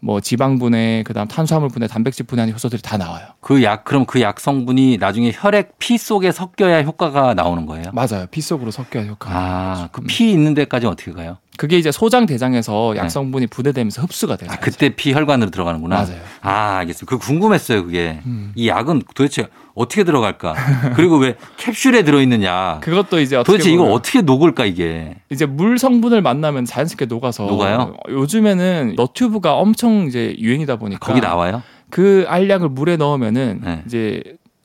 [0.00, 3.24] 뭐 지방 분해, 그다음 탄수화물 분해, 단백질 분해하는 효소들이 다 나와요.
[3.40, 7.84] 그 약, 그럼 그 약 성분이 나중에 혈액 피 속에 섞여야 효과가 나오는 거예요?
[7.94, 8.26] 맞아요.
[8.30, 9.34] 피 속으로 섞여야 효과가.
[9.34, 11.38] 아, 그 피 있는 데까지 어떻게 가요?
[11.58, 14.48] 그게 이제 소장 대장에서 약성분이 분해되면서 흡수가 돼요.
[14.50, 14.56] 네.
[14.56, 15.96] 아, 그때 피 혈관으로 들어가는구나.
[15.96, 16.16] 맞아요.
[16.40, 17.06] 아, 알겠습니다.
[17.08, 18.20] 그 궁금했어요, 그게.
[18.24, 18.52] 음.
[18.54, 20.54] 이 약은 도대체 어떻게 들어갈까?
[20.96, 22.80] 그리고 왜 캡슐에 들어있느냐?
[22.80, 25.16] 그것도 이제 어떻게 도대체 이거 어떻게 녹을까, 이게?
[25.30, 27.96] 이제 물 성분을 만나면 자연스럽게 녹아서 녹아요?
[28.08, 31.62] 요즘에는 너튜브가 엄청 이제 유행이다 보니까 거기 나와요?
[31.90, 33.82] 그 알약을 물에 넣으면은 네.
[33.86, 34.22] 이제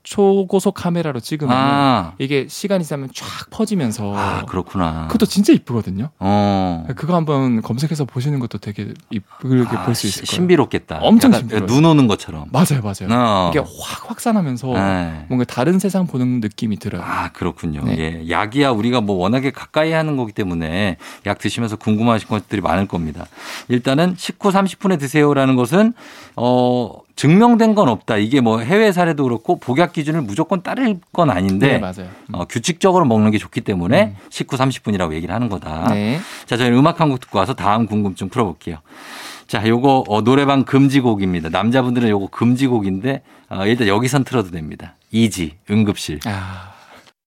[0.09, 5.07] 초고속 카메라로 찍으면 아, 이게 시간이 지나면 쫙 퍼지면서 아, 그렇구나.
[5.07, 6.09] 그것도 진짜 이쁘거든요.
[6.19, 6.85] 어.
[6.95, 10.35] 그거 한번 검색해서 보시는 것도 되게 이쁘게 아, 볼수 있을 시- 거예요.
[10.37, 10.99] 신비롭겠다.
[11.01, 11.67] 엄청 신비로워요.
[11.67, 12.45] 눈 오는 것처럼.
[12.53, 13.09] 맞아요, 맞아요.
[13.11, 13.49] 어.
[13.51, 15.25] 이게 확 확산하면서 네.
[15.27, 17.01] 뭔가 다른 세상 보는 느낌이 들어요.
[17.03, 17.83] 아, 그렇군요.
[17.83, 17.97] 네.
[17.97, 18.29] 예.
[18.29, 23.25] 약이야 우리가 뭐 워낙에 가까이 하는 거기 때문에 약 드시면서 궁금하신 것들이 많을 겁니다.
[23.67, 25.93] 일단은 식후 30분에 드세요라는 것은
[26.37, 28.15] 어 증명된 건 없다.
[28.17, 32.07] 이게 뭐 해외 사례도 그렇고 복약 기준을 무조건 따를 건 아닌데 네, 맞아요.
[32.31, 35.89] 어, 규칙적으로 먹는 게 좋기 때문에 식후 30분이라고 얘기를 하는 거다.
[35.89, 36.19] 네.
[36.45, 38.77] 자, 저희는 음악 한 곡 듣고 와서 다음 궁금증 풀어볼게요.
[39.47, 41.49] 자, 요거 어, 노래방 금지곡입니다.
[41.49, 44.95] 남자분들은 요거 금지곡인데 어, 일단 여기선 틀어도 됩니다.
[45.11, 46.19] izi 응급실.
[46.25, 46.73] 아,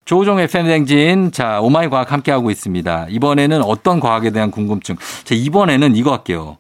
[0.06, 1.32] 조우종 FM 댕진.
[1.32, 3.06] 자, 오마이 과학 함께하고 있습니다.
[3.10, 4.96] 이번에는 어떤 과학에 대한 궁금증.
[5.24, 6.56] 자, 이번에는 이거 할게요.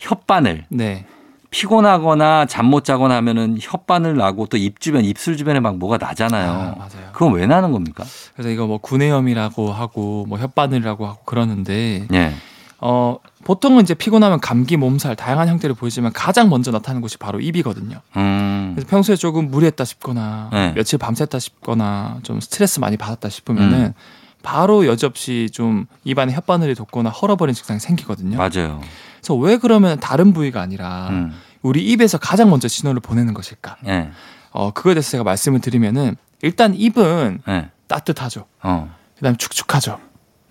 [0.00, 0.64] 혓바늘.
[0.70, 1.06] 네.
[1.50, 6.50] 피곤하거나 잠 못 자거나 하면은 혓바늘 나고 또 입 주변, 입술 주변에 막 뭐가 나잖아요.
[6.50, 7.10] 아, 맞아요.
[7.12, 8.04] 그건 왜 나는 겁니까?
[8.34, 12.32] 그래서 이거 뭐 구내염이라고 하고 뭐 혓바늘이라고 하고 그러는데 예.
[12.80, 18.00] 어 보통은 이제 피곤하면 감기, 몸살 다양한 형태를 보이지만 가장 먼저 나타나는 곳이 바로 입이거든요.
[18.16, 18.72] 음.
[18.74, 20.72] 그래서 평소에 조금 무리했다 싶거나 네.
[20.74, 23.92] 며칠 밤샜다 싶거나 좀 스트레스 많이 받았다 싶으면은 음.
[24.42, 28.38] 바로 여지없이 좀 입안에 혓바늘이 돋거나 헐어버린 증상이 생기거든요.
[28.38, 28.80] 맞아요.
[29.20, 31.32] 그래서 왜 그러면 다른 부위가 아니라 음.
[31.62, 33.76] 우리 입에서 가장 먼저 신호를 보내는 것일까?
[33.86, 34.10] 예.
[34.50, 37.70] 어 그거에 대해서 제가 말씀을 드리면은 일단 입은 예.
[37.86, 38.46] 따뜻하죠.
[38.62, 38.94] 어.
[39.16, 40.00] 그다음 에 축축하죠.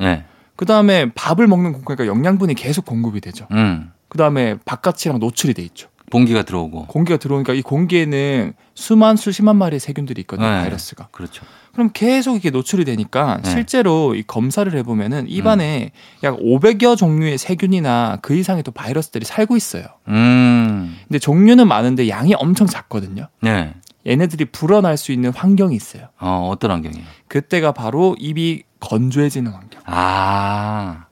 [0.01, 0.25] 예.
[0.55, 3.47] 그다음에 밥을 먹는 공간이니까 영양분이 계속 공급이 되죠.
[3.51, 3.91] 음.
[4.09, 5.89] 그다음에 바깥이랑 노출이 돼 있죠.
[6.09, 6.85] 봉기가 들어오고.
[6.87, 10.47] 공기가 들어오니까 이 공기에는 수만 수십만 마리의 세균들이 있거든요.
[10.47, 10.61] 네.
[10.61, 11.09] 바이러스가.
[11.11, 11.45] 그렇죠.
[11.73, 13.49] 그럼 계속 이게 노출이 되니까 네.
[13.49, 15.91] 실제로 이 검사를 해보면은 입안에
[16.23, 19.85] 약 500여 종류의 세균이나 그 이상의 또 바이러스들이 살고 있어요.
[20.07, 20.97] 음.
[21.07, 23.27] 근데 종류는 많은데 양이 엄청 작거든요.
[23.41, 23.73] 네.
[24.07, 26.07] 얘네들이 불어날 수 있는 환경이 있어요.
[26.19, 27.05] 어, 어떤 환경이에요?
[27.27, 29.81] 그때가 바로 입이 건조해지는 환경.
[29.85, 31.05] 아.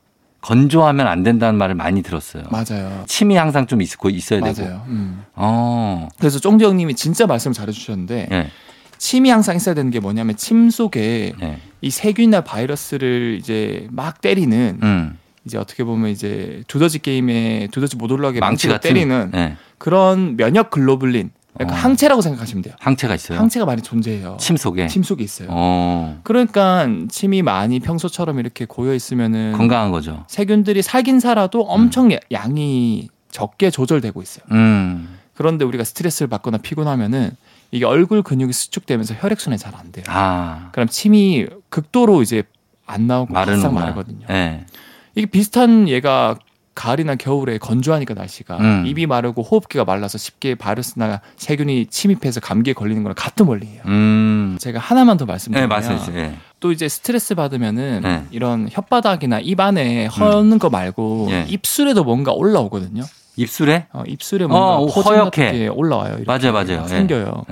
[0.47, 2.43] 건조하면 안 된다는 말을 많이 들었어요.
[2.49, 3.03] 맞아요.
[3.05, 4.61] 침이 항상 좀 있고 있어야 되고.
[4.61, 4.85] 맞아요.
[4.87, 5.25] 음.
[5.35, 6.07] 어.
[6.17, 8.49] 그래서 쫑지 형님이 진짜 말씀 잘해주셨는데 예.
[8.97, 11.59] 침이 항상 있어야 되는 게 뭐냐면 침 속에 예.
[11.81, 15.17] 이 세균이나 바이러스를 이제 막 때리는 음.
[15.43, 19.57] 이제 어떻게 보면 이제 두더지 게임에 두더지 못 올라가게 망치 같은 때리는 예.
[19.77, 21.79] 그런 면역 글로불린 약간 어.
[21.79, 22.75] 항체라고 생각하시면 돼요.
[22.79, 23.39] 항체가 있어요.
[23.39, 24.37] 항체가 많이 존재해요.
[24.39, 24.87] 침 속에.
[24.87, 25.47] 침 속에 있어요.
[25.51, 26.19] 어.
[26.23, 30.25] 그러니까 침이 많이 평소처럼 이렇게 고여 있으면은 건강한 거죠.
[30.27, 34.45] 세균들이 살긴 살아도 엄청 야- 양이 적게 조절되고 있어요.
[34.51, 35.17] 음.
[35.35, 37.31] 그런데 우리가 스트레스를 받거나 피곤하면은
[37.71, 40.05] 이게 얼굴 근육이 수축되면서 혈액 순환이 잘 안 돼요.
[40.07, 40.69] 아.
[40.71, 42.43] 그럼 침이 극도로 이제
[42.85, 43.73] 안 나오고 바싹.
[43.73, 44.25] 마르거든요.
[44.29, 44.65] 예.
[45.15, 46.37] 이게 비슷한 얘가
[46.77, 48.83] 가을이나 겨울에 건조하니까 날씨가 음.
[48.85, 53.81] 입이 마르고 호흡기가 말라서 쉽게 바이러스나 세균이 침입해서 감기에 걸리는 거랑 같은 원리예요.
[53.87, 54.57] 음.
[54.59, 56.17] 제가 하나만 더 네, 말씀드리면 주세요.
[56.17, 56.37] 예.
[56.59, 58.23] 또 이제 스트레스 받으면은 네.
[58.29, 61.45] 이런 혓바닥이나 입 안에 허는 거 말고 예.
[61.49, 63.03] 입술에도 뭔가 올라오거든요.
[63.35, 63.87] 입술에?
[63.91, 65.69] 어, 입술에 뭔가 어, 허옇게.
[65.69, 66.17] 올라와요.
[66.19, 66.83] 이렇게 맞아요, 맞아요.
[66.83, 66.87] 예.
[66.87, 67.45] 생겨요.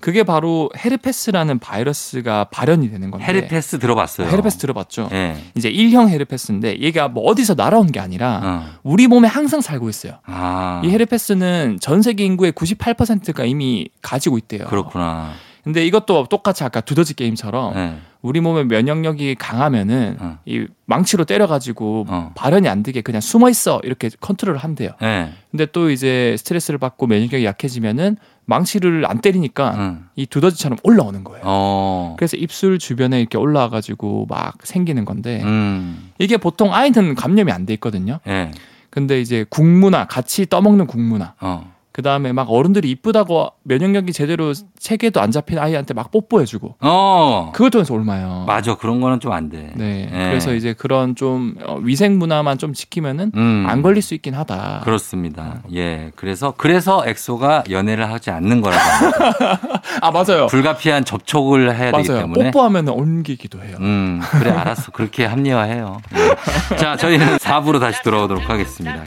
[0.00, 0.04] 예.
[0.10, 3.26] 그게 바로 헤르페스라는 바이러스가 발현이 되는 건데.
[3.26, 4.28] 헤르페스 들어봤어요.
[4.28, 5.10] 헤르페스 들어봤죠?
[5.12, 5.36] 예.
[5.54, 8.64] 이제 1형 헤르페스인데 얘가 뭐 어디서 날아온 게 아니라 어.
[8.82, 10.14] 우리 몸에 항상 살고 있어요.
[10.24, 10.80] 아.
[10.84, 14.66] 이 헤르페스는 전 세계 인구의 98%가 이미 가지고 있대요.
[14.66, 15.32] 그렇구나.
[15.62, 17.94] 근데 이것도 똑같이 아까 두더지 게임처럼 예.
[18.22, 20.38] 우리 몸의 면역력이 강하면은 어.
[20.44, 22.32] 이 망치로 때려가지고 어.
[22.34, 24.90] 발현이 안 되게 그냥 숨어 있어 이렇게 컨트롤을 한대요.
[25.02, 25.30] 예.
[25.50, 30.04] 근데 또 이제 스트레스를 받고 면역력이 약해지면은 망치를 안 때리니까 응.
[30.16, 31.42] 이 두더지처럼 올라오는 거예요.
[31.44, 32.16] 어.
[32.18, 36.10] 그래서 입술 주변에 이렇게 올라와가지고 막 생기는 건데 음.
[36.18, 38.18] 이게 보통 아이는 감염이 안 돼 있거든요.
[38.26, 38.50] 예.
[38.90, 41.72] 근데 이제 국문화 같이 떠먹는 국문화 어.
[41.92, 47.50] 그 다음에 막 어른들이 이쁘다고 면역력이 제대로 체계도 안 잡힌 아이한테 막 뽀뽀해주고 어.
[47.52, 48.44] 그걸 통해서 옮아요.
[48.46, 48.76] 맞아.
[48.76, 49.72] 그런 거는 좀 안 돼.
[49.76, 50.08] 네.
[50.12, 50.28] 예.
[50.28, 53.64] 그래서 이제 그런 좀 어, 위생 문화만 좀 지키면은 음.
[53.68, 54.80] 안 걸릴 수 있긴 하다.
[54.84, 55.62] 그렇습니다.
[55.72, 56.10] 예.
[56.16, 59.60] 그래서 그래서 엑소가 연애를 하지 않는 거라고 합니다.
[60.00, 60.46] 아 맞아요.
[60.48, 62.22] 불가피한 접촉을 해야 되기 맞아요.
[62.22, 62.50] 때문에.
[62.50, 63.76] 뽀뽀하면 옮기기도 해요.
[63.80, 64.90] 음, 그래 알았어.
[64.92, 66.00] 그렇게 합리화해요.
[66.72, 66.76] 예.
[66.76, 69.04] 자, 저희는 4부로 다시 돌아오도록 하겠습니다.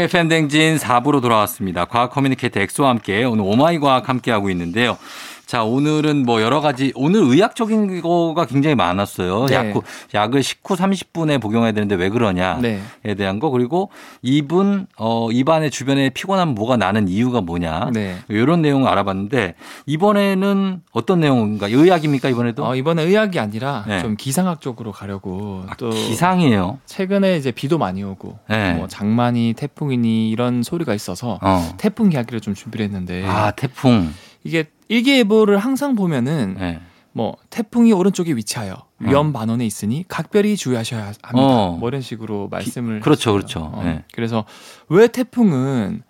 [0.00, 1.84] 조우종의 FM댕진 4부로 돌아왔습니다.
[1.84, 4.96] 과학 커뮤니케이터 엑소와 함께 오늘 오마이 과학 함께 하고 있는데요.
[5.50, 9.46] 자, 오늘은 뭐 여러 가지, 오늘 의학적인 거가 굉장히 많았어요.
[9.46, 9.56] 네.
[9.56, 9.74] 약,
[10.14, 13.14] 약을 식후 30분에 복용해야 되는데 왜 그러냐에 네.
[13.16, 13.50] 대한 거.
[13.50, 13.90] 그리고
[14.22, 17.90] 이분, 어, 입안의 주변에 피곤한 뭐가 나는 이유가 뭐냐.
[17.92, 18.18] 네.
[18.28, 21.66] 이런 내용을 알아봤는데 이번에는 어떤 내용인가?
[21.66, 22.64] 의학입니까, 이번에도?
[22.64, 24.02] 어, 이번에 의학이 아니라 네.
[24.02, 26.78] 좀 기상학 쪽으로 가려고 아, 또 기상이에요.
[26.86, 28.74] 최근에 이제 비도 많이 오고 네.
[28.74, 31.74] 뭐 장마니 태풍이니 이런 소리가 있어서 어.
[31.76, 34.14] 태풍 이야기를 좀 준비를 했는데 아, 태풍.
[34.44, 36.80] 이게 일기예보를 항상 보면은 네.
[37.12, 41.48] 뭐 태풍이 오른쪽에 위치하여 위험 반원에 있으니 각별히 주의하셔야 합니다.
[41.48, 41.76] 어.
[41.78, 43.34] 뭐 이런 식으로 말씀을 그렇죠, 했어요.
[43.34, 43.60] 그렇죠.
[43.72, 44.04] 어, 네.
[44.12, 44.44] 그래서
[44.88, 46.02] 왜 태풍은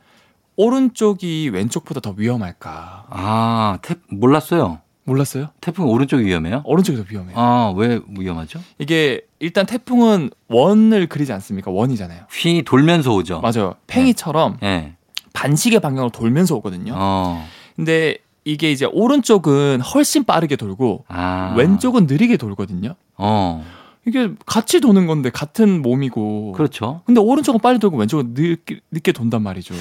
[0.56, 3.06] 오른쪽이 왼쪽보다 더 위험할까?
[3.10, 4.80] 아, 태, 몰랐어요.
[5.04, 5.48] 몰랐어요?
[5.60, 6.62] 태풍 오른쪽이 위험해요?
[6.64, 7.36] 오른쪽이 더 위험해요.
[7.38, 8.60] 아, 왜 위험하죠?
[8.78, 11.70] 이게 일단 태풍은 원을 그리지 않습니까?
[11.70, 12.24] 원이잖아요.
[12.30, 13.40] 휘 돌면서 오죠.
[13.40, 13.74] 맞아요.
[13.86, 14.94] 팽이처럼 예.
[15.32, 16.92] 반시계 방향으로 돌면서 오거든요.
[16.96, 17.46] 어.
[17.76, 21.54] 근데 이게 이제 오른쪽은 훨씬 빠르게 돌고 아.
[21.56, 22.94] 왼쪽은 느리게 돌거든요.
[23.16, 23.64] 어.
[24.06, 26.52] 이게 같이 도는 건데 같은 몸이고.
[26.52, 27.02] 그렇죠.
[27.04, 29.74] 근데 오른쪽은 빨리 돌고 왼쪽은 늦게, 늦게 돈단 말이죠.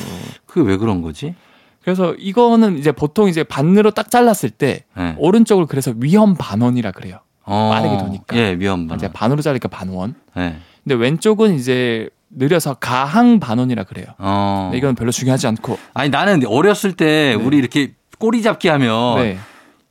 [0.45, 1.35] 그게 왜 그런 거지?
[1.81, 5.15] 그래서 이거는 이제 보통 이제 반으로 딱 잘랐을 때 예.
[5.17, 7.19] 오른쪽을 그래서 위험 반원이라 그래요.
[7.43, 7.69] 어.
[7.73, 8.37] 빠르게 도니까.
[8.37, 9.13] 예, 위험 이제 반응.
[9.13, 10.15] 반으로 자르니까 반원.
[10.37, 10.57] 예.
[10.83, 14.07] 근데 왼쪽은 이제 느려서 가항 반원이라 그래요.
[14.17, 14.71] 어.
[14.75, 15.79] 이건 별로 중요하지 않고.
[15.93, 17.43] 아니 나는 어렸을 때 네.
[17.43, 19.39] 우리 이렇게 꼬리 잡기 하면 네.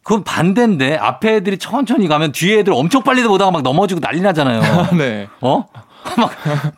[0.04, 4.60] 그건 반대인데 앞에 애들이 천천히 가면 뒤에 애들 엄청 빨리 보다가 막 넘어지고 난리 나잖아요.
[4.96, 5.28] 네.
[5.40, 5.66] 어?
[6.16, 6.30] 막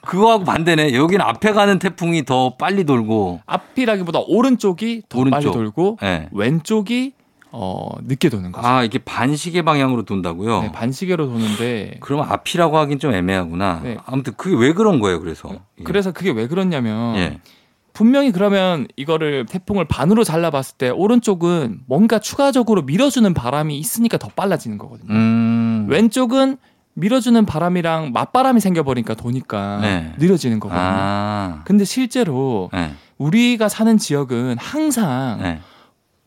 [0.02, 0.94] 그거하고 반대네.
[0.94, 3.40] 여기는 앞에 가는 태풍이 더 빨리 돌고.
[3.46, 5.52] 앞이라기보다 오른쪽이 더 빨리 오른쪽.
[5.52, 6.28] 돌고 예.
[6.32, 7.12] 왼쪽이
[7.52, 8.66] 어 늦게 도는 거죠.
[8.66, 10.62] 아, 이게 반시계 방향으로 돈다고요?
[10.62, 13.80] 네, 반시계로 도는데 그러면 앞이라고 하긴 좀 애매하구나.
[13.84, 13.96] 네.
[14.06, 15.50] 아무튼 그게 왜 그런 거예요, 그래서?
[15.78, 15.82] 예.
[15.84, 17.38] 그래서 그게 왜 그러냐면 예.
[17.92, 24.78] 분명히 그러면 이거를 태풍을 반으로 잘라봤을 때 오른쪽은 뭔가 추가적으로 밀어주는 바람이 있으니까 더 빨라지는
[24.78, 25.12] 거거든요.
[25.12, 25.86] 음.
[25.88, 26.56] 왼쪽은
[26.94, 30.14] 밀어주는 바람이랑 맞바람이 생겨버리니까 도니까 네.
[30.18, 30.82] 느려지는 거거든요.
[30.82, 31.62] 아.
[31.64, 32.92] 근데 실제로 네.
[33.18, 35.60] 우리가 사는 지역은 항상 네.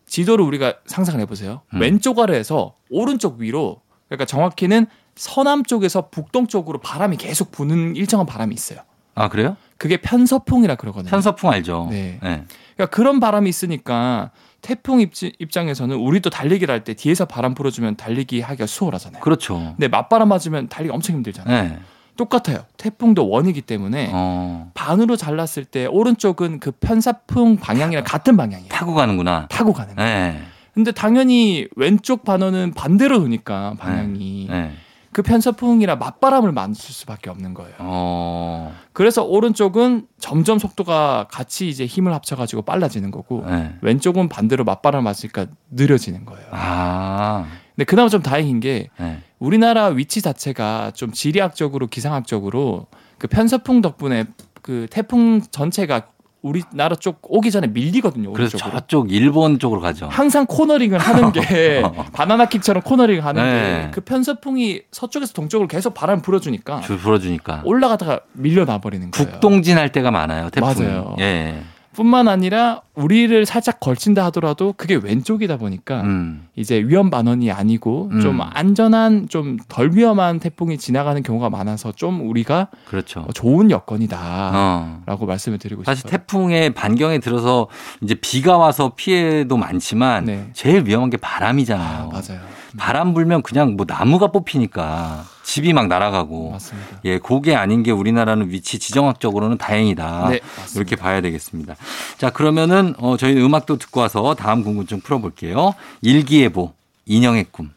[0.06, 1.62] 지도를 우리가 상상을 해보세요.
[1.74, 1.82] 음.
[1.82, 8.54] 왼쪽 아래에서 오른쪽 위로 그러니까 정확히는 서남 쪽에서 북동 쪽으로 바람이 계속 부는 일정한 바람이
[8.54, 8.80] 있어요.
[9.16, 9.56] 아, 그래요?
[9.78, 11.10] 그게 편서풍이라 그러거든요.
[11.10, 11.88] 편서풍 알죠?
[11.90, 12.20] 네.
[12.24, 12.44] 네.
[12.76, 18.42] 그러니까 그런 바람이 있으니까 태풍 입지, 입장에서는 우리도 달리기를 할 때 뒤에서 바람 불어주면 달리기
[18.42, 19.22] 하기가 수월하잖아요.
[19.22, 19.58] 그렇죠.
[19.58, 21.64] 근데 맞바람 맞으면 달리기 엄청 힘들잖아요.
[21.70, 21.80] 네.
[22.16, 22.66] 똑같아요.
[22.78, 24.72] 태풍도 원이기 때문에 어.
[24.76, 28.70] 반으로 잘랐을 때 오른쪽은 그 편사풍 방향이랑 같은 방향이에요.
[28.70, 29.48] 타고 가는구나.
[29.50, 30.32] 타고 가는 거예요.
[30.32, 30.42] 네.
[30.74, 34.72] 근데 당연히 왼쪽 반원은 반대로 도니까 방향이 네.
[35.14, 37.76] 그 편서풍이라 맞바람을 맞을 수밖에 없는 거예요.
[37.80, 38.74] 어.
[38.92, 43.76] 그래서 오른쪽은 점점 속도가 같이 이제 힘을 합쳐가지고 빨라지는 거고 네.
[43.82, 46.46] 왼쪽은 반대로 맞바람 맞으니까 느려지는 거예요.
[46.52, 47.46] 아.
[47.76, 49.20] 근데 그나마 좀 다행인 게 네.
[49.40, 54.26] 우리나라 위치 자체가 좀 지리학적으로 기상학적으로 그 편서풍 덕분에
[54.62, 56.08] 그 태풍 전체가
[56.54, 58.34] 우리나라 쪽 오기 전에 밀리거든요.
[58.34, 58.80] 그래서 오른쪽으로.
[58.82, 60.08] 저쪽 일본 쪽으로 가죠.
[60.12, 63.82] 항상 코너링을 하는 게 바나나 킥처럼 코너링을 하는 네.
[63.86, 67.62] 게그 편서풍이 서쪽에서 동쪽으로 계속 바람 불어주니까 줄 불어주니까.
[67.64, 69.32] 올라가다가 밀려나 버리는 거예요.
[69.32, 70.50] 북동진 할 때가 많아요.
[70.50, 70.86] 태풍이.
[70.86, 71.16] 맞아요.
[71.20, 71.64] 예.
[71.94, 76.48] 뿐만 아니라 우리를 살짝 걸친다 하더라도 그게 왼쪽이다 보니까 음.
[76.56, 78.22] 이제 위험 반원이 아니고 음.
[78.22, 83.28] 좀 안전한 좀 덜 위험한 태풍이 지나가는 경우가 많아서 좀 우리가 그렇죠.
[83.34, 85.26] 좋은 여건이다라고 어.
[85.26, 86.12] 말씀을 드리고 사실 싶어요.
[86.12, 87.68] 태풍의 반경에 들어서
[88.02, 90.50] 이제 비가 와서 피해도 많지만 네.
[90.54, 92.04] 제일 위험한 게 바람이잖아요.
[92.04, 92.42] 아, 맞아요.
[92.78, 96.52] 바람 불면 그냥 뭐 나무가 뽑히니까 집이 막 날아가고.
[96.52, 97.00] 맞습니다.
[97.06, 100.30] 예, 그게 아닌 게 우리나라는 위치 지정학적으로는 다행이다.
[100.30, 100.72] 네, 맞습니다.
[100.76, 101.76] 이렇게 봐야 되겠습니다.
[102.18, 105.74] 자, 그러면은 어, 저희는 음악도 듣고 와서 다음 궁금증 풀어볼게요.
[106.02, 106.74] 일기예보,
[107.06, 107.72] 인형의 꿈.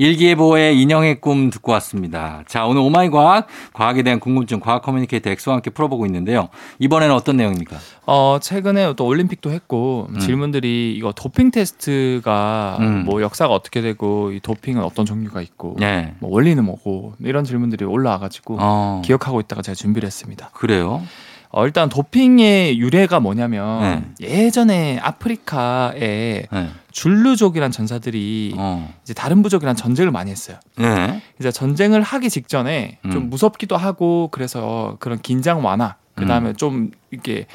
[0.00, 2.42] 일기예보의 인형의 꿈 듣고 왔습니다.
[2.46, 6.48] 자, 오늘 오마이 과학, 과학에 대한 궁금증, 과학 커뮤니케이터 엑소와 함께 풀어보고 있는데요.
[6.78, 7.76] 이번에는 어떤 내용입니까?
[8.06, 10.18] 어, 최근에 또 올림픽도 했고 음.
[10.18, 13.04] 질문들이 이거 도핑 테스트가 음.
[13.04, 16.14] 뭐 역사가 어떻게 되고 이 도핑은 어떤 종류가 있고 네.
[16.18, 20.48] 뭐 원리는 뭐고 이런 질문들이 올라와 가지고 어, 기억하고 있다가 제가 준비를 했습니다.
[20.54, 21.02] 그래요?
[21.50, 24.26] 어, 일단 도핑의 유래가 뭐냐면 네.
[24.28, 26.70] 예전에 아프리카에 네.
[26.92, 28.92] 줄루족이란 전사들이 어.
[29.02, 30.58] 이제 다른 부족이랑 전쟁을 많이 했어요.
[30.76, 31.22] 네.
[31.38, 33.10] 이제 전쟁을 하기 직전에 음.
[33.10, 36.56] 좀 무섭기도 하고 그래서 그런 긴장 완화 그 다음에 음.
[36.56, 37.46] 좀 이렇게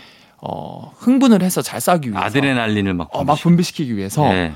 [0.42, 3.10] 어 흥분을 해서 잘 싸우기 위해서 아드레날린을 막.
[3.14, 4.54] 어, 막 분비시키기 위해서 네.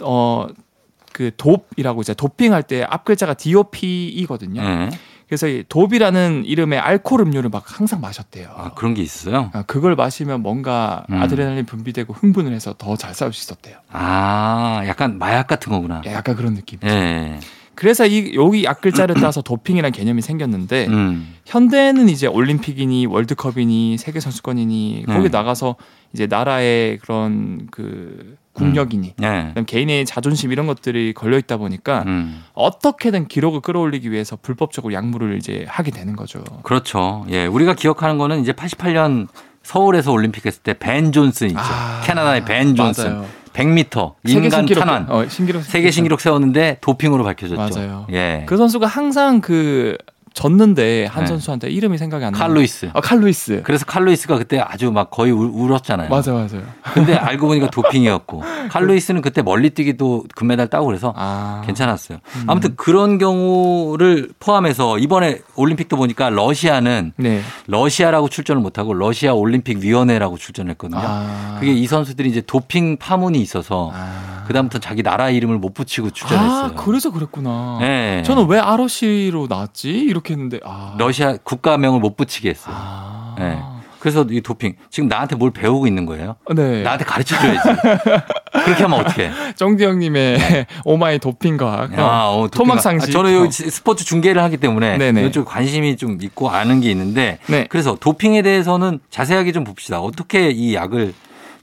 [0.00, 4.62] 어그 돕이라고 이제 도핑할 때 앞 글자가 DOP이거든요.
[4.62, 4.90] 네.
[5.28, 8.48] 그래서 이 돕이라는 이름의 알코올 음료를 막 항상 마셨대요.
[8.56, 9.50] 아, 그런 게 있어요?
[9.54, 11.20] 아, 그걸 마시면 뭔가 음.
[11.20, 13.76] 아드레날린 분비되고 흥분을 해서 더 잘 싸울 수 있었대요.
[13.90, 16.00] 아, 약간 마약 같은 거구나.
[16.06, 16.78] 예, 약간 그런 느낌.
[16.84, 17.40] 예.
[17.76, 21.34] 그래서 이 여기 약글자를 따서 도핑이라는 개념이 생겼는데 음.
[21.44, 25.28] 현대는 이제 올림픽이니 월드컵이니 세계 선수권이니 거기 네.
[25.28, 25.76] 나가서
[26.12, 29.44] 이제 나라의 그런 그 국력이니 예.
[29.48, 32.42] 그다음 개인의 자존심 이런 것들이 걸려 있다 보니까 음.
[32.54, 36.42] 어떻게든 기록을 끌어올리기 위해서 불법적으로 약물을 이제 하게 되는 거죠.
[36.62, 37.26] 그렇죠.
[37.28, 37.44] 예.
[37.46, 39.28] 우리가 기억하는 거는 이제 88년
[39.62, 41.60] 서울에서 올림픽 했을 때 벤 존슨 있죠.
[41.60, 43.12] 아, 캐나다의 벤 존슨.
[43.12, 43.26] 맞아요.
[43.56, 45.06] 100m 세계 인간 신기록 탄환.
[45.08, 47.56] 어, 신기록 세계 신기록 세웠는데 도핑으로 밝혀졌죠.
[47.80, 48.06] 맞아요.
[48.12, 48.44] 예.
[48.46, 49.96] 그 선수가 항상 그
[50.36, 51.28] 졌는데 한 네.
[51.28, 52.38] 선수한테 이름이 생각이 안 나.
[52.38, 52.90] 칼루이스.
[52.92, 53.62] 아 칼루이스.
[53.64, 56.10] 그래서 칼루이스가 그때 아주 막 거의 울, 울었잖아요.
[56.10, 56.62] 맞아 맞아요.
[56.92, 62.18] 근데 알고 보니까 도핑이었고 칼루이스는 그때 멀리 뛰기도 금메달 따고 그래서 아 괜찮았어요.
[62.46, 67.40] 아무튼 그런 경우를 포함해서 이번에 올림픽도 보니까 러시아는 네.
[67.66, 71.00] 러시아라고 출전을 못하고 러시아 올림픽 위원회라고 출전했거든요.
[71.02, 71.56] 아.
[71.58, 74.44] 그게 이 선수들이 이제 도핑 파문이 있어서 아.
[74.46, 76.64] 그다음부터 자기 나라 이름을 못 붙이고 출전했어요.
[76.64, 77.78] 아 그래서 그랬구나.
[77.80, 78.22] 네.
[78.24, 80.94] 저는 왜 ROC로 나왔지 이렇게 했는데 아.
[80.98, 82.74] 러시아 국가명을 못 붙이게 했어요.
[82.76, 83.34] 아.
[83.38, 83.58] 네.
[83.98, 86.36] 그래서 이 도핑 지금 나한테 뭘 배우고 있는 거예요?
[86.54, 86.82] 네.
[86.82, 87.68] 나한테 가르쳐 줘야지.
[88.64, 89.30] 그렇게 하면 어떻게?
[89.56, 91.98] 쫑지 형님의 오마이 도핑 과학.
[91.98, 92.50] 아, 어, 도핑.
[92.50, 93.08] 토막 상식.
[93.08, 93.40] 아, 저는 어.
[93.40, 95.26] 여기 스포츠 중계를 하기 때문에 네네.
[95.26, 97.66] 이쪽 관심이 좀 있고 아는 게 있는데 네.
[97.68, 100.00] 그래서 도핑에 대해서는 자세하게 좀 봅시다.
[100.00, 101.12] 어떻게 이 약을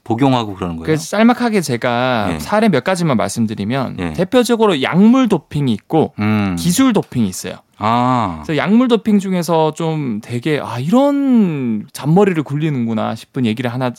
[0.04, 0.84] 복용하고 그러는 거예요?
[0.84, 2.38] 그래서 짤막하게 제가 네.
[2.38, 4.12] 사례 몇 가지만 말씀드리면 네.
[4.12, 6.56] 대표적으로 약물 도핑이 있고 음.
[6.58, 7.56] 기술 도핑이 있어요.
[7.78, 8.42] 아.
[8.44, 13.92] 그래서 약물 도핑 중에서 좀 되게 아 이런 잔머리를 굴리는구나 싶은 얘기를 하나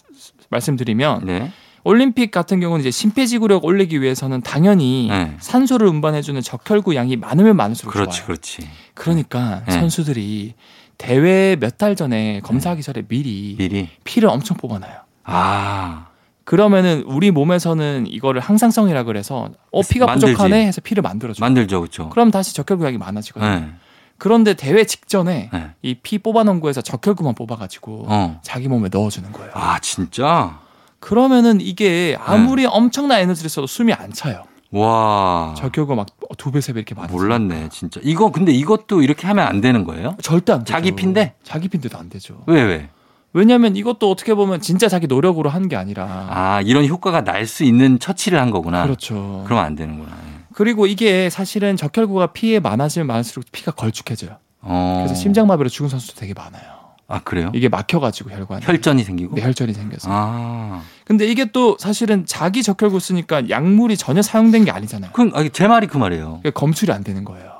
[0.49, 1.51] 말씀드리면 네.
[1.83, 5.35] 올림픽 같은 경우는 이제 심폐지구력 올리기 위해서는 당연히 네.
[5.39, 8.25] 산소를 운반해주는 적혈구 양이 많으면 많을수록 그렇지, 좋아요.
[8.27, 8.67] 그렇지.
[8.95, 9.73] 그러니까 네.
[9.73, 10.53] 선수들이
[10.97, 13.89] 대회 몇 달 전에 검사하기 전에 미리 미리.
[14.03, 15.04] 피를 엄청 뽑아놔요.
[15.25, 16.07] 아.
[16.43, 20.33] 그러면은 우리 몸에서는 이거를 항상성이라 그래서 어 피가 만들지.
[20.33, 21.43] 부족하네 해서 피를 만들어줘.
[21.43, 22.09] 만들죠, 그렇죠.
[22.09, 23.49] 그럼 다시 적혈구 양이 많아지거든요.
[23.51, 23.69] 네.
[24.17, 25.71] 그런데 대회 직전에 네.
[25.81, 28.39] 이피 뽑아놓은 거에서 적혈구만 뽑아가지고 어.
[28.43, 29.51] 자기 몸에 넣어주는 거예요.
[29.55, 30.59] 아, 진짜?
[30.99, 31.63] 그러면은 네.
[31.65, 34.43] 이게 아무리 엄청난 에너지를 써도 숨이 안 차요.
[34.71, 35.53] 와.
[35.57, 36.05] 적혈구 막
[36.37, 37.07] 두 배, 세 배 이렇게 많아.
[37.11, 37.99] 몰랐네, 진짜.
[38.03, 40.15] 이거 근데 이것도 이렇게 하면 안 되는 거예요?
[40.21, 40.73] 절대 안 되죠.
[40.73, 41.33] 자기 피인데?
[41.43, 42.43] 자기 피인데도 안 되죠.
[42.47, 42.89] 왜, 왜?
[43.35, 46.27] 왜냐하면 이것도 어떻게 보면 진짜 자기 노력으로 한 게 아니라.
[46.29, 48.83] 아, 이런 효과가 날 수 있는 처치를 한 거구나.
[48.83, 49.43] 그렇죠.
[49.45, 50.11] 그러면 안 되는구나.
[50.53, 54.37] 그리고 이게 사실은 적혈구가 피에 많아지면 많을수록 피가 걸쭉해져요.
[54.61, 55.03] 어.
[55.05, 56.63] 그래서 심장마비로 죽은 선수도 되게 많아요.
[57.07, 57.51] 아, 그래요?
[57.53, 58.65] 이게 막혀가지고 혈관이.
[58.65, 59.35] 혈전이 생기고?
[59.35, 60.07] 네, 혈전이 생겨서.
[60.09, 60.81] 아.
[61.03, 65.11] 근데 이게 또 사실은 자기 적혈구 쓰니까 약물이 전혀 사용된 게 아니잖아요.
[65.13, 66.39] 그, 아, 제 말이 그 말이에요.
[66.41, 67.51] 그러니까 검출이 안 되는 거예요.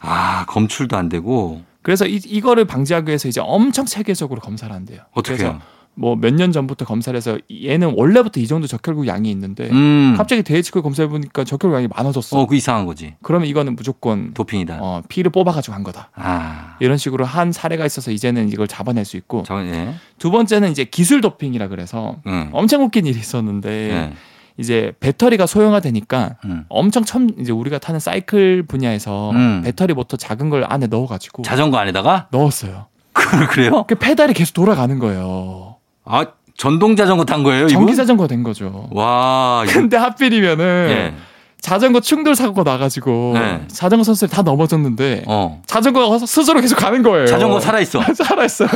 [0.00, 1.62] 아, 검출도 안 되고.
[1.88, 5.00] 그래서 이, 이거를 방지하기 위해서 이제 엄청 체계적으로 검사를 한대요.
[5.12, 5.60] 어떻게 그래서 해요?
[5.94, 10.12] 뭐몇 년 전부터 검사를 해서 얘는 원래부터 이 정도 적혈구 양이 있는데 음.
[10.14, 12.40] 갑자기 직후 검사해 보니까 적혈구 양이 많아졌어.
[12.40, 13.14] 어, 그 이상한 거지.
[13.22, 14.76] 그러면 이거는 무조건 도핑이다.
[14.82, 16.10] 어, 피를 뽑아 가지고 한 거다.
[16.14, 16.76] 아.
[16.80, 19.94] 이런 식으로 한 사례가 있어서 이제는 이걸 잡아낼 수 있고 저, 예.
[20.18, 22.50] 두 번째는 이제 기술 도핑이라 그래서 응.
[22.52, 24.12] 엄청 웃긴 일이 있었는데 예.
[24.58, 26.64] 이제 배터리가 소형화되니까 음.
[26.68, 29.62] 엄청 첨 이제 우리가 타는 사이클 분야에서 음.
[29.64, 32.26] 배터리 모터 작은 걸 안에 넣어가지고 자전거 안에다가?
[32.32, 32.86] 넣었어요.
[33.50, 33.84] 그래요?
[33.86, 35.76] 그 페달이 계속 돌아가는 거예요.
[36.04, 37.68] 아, 전동 자전거 탄 거예요, 이분?
[37.72, 38.88] 전기 자전거 된 거죠.
[38.90, 39.64] 와.
[39.68, 41.14] 근데 하필이면은 예.
[41.60, 43.64] 자전거 충돌 사고가 나가지고 네.
[43.66, 45.60] 자전거 선수들이 다 넘어졌는데 어.
[45.66, 47.26] 자전거가 스스로 계속 가는 거예요.
[47.26, 48.00] 자전거 살아 있어.
[48.14, 48.68] 살아 있어요.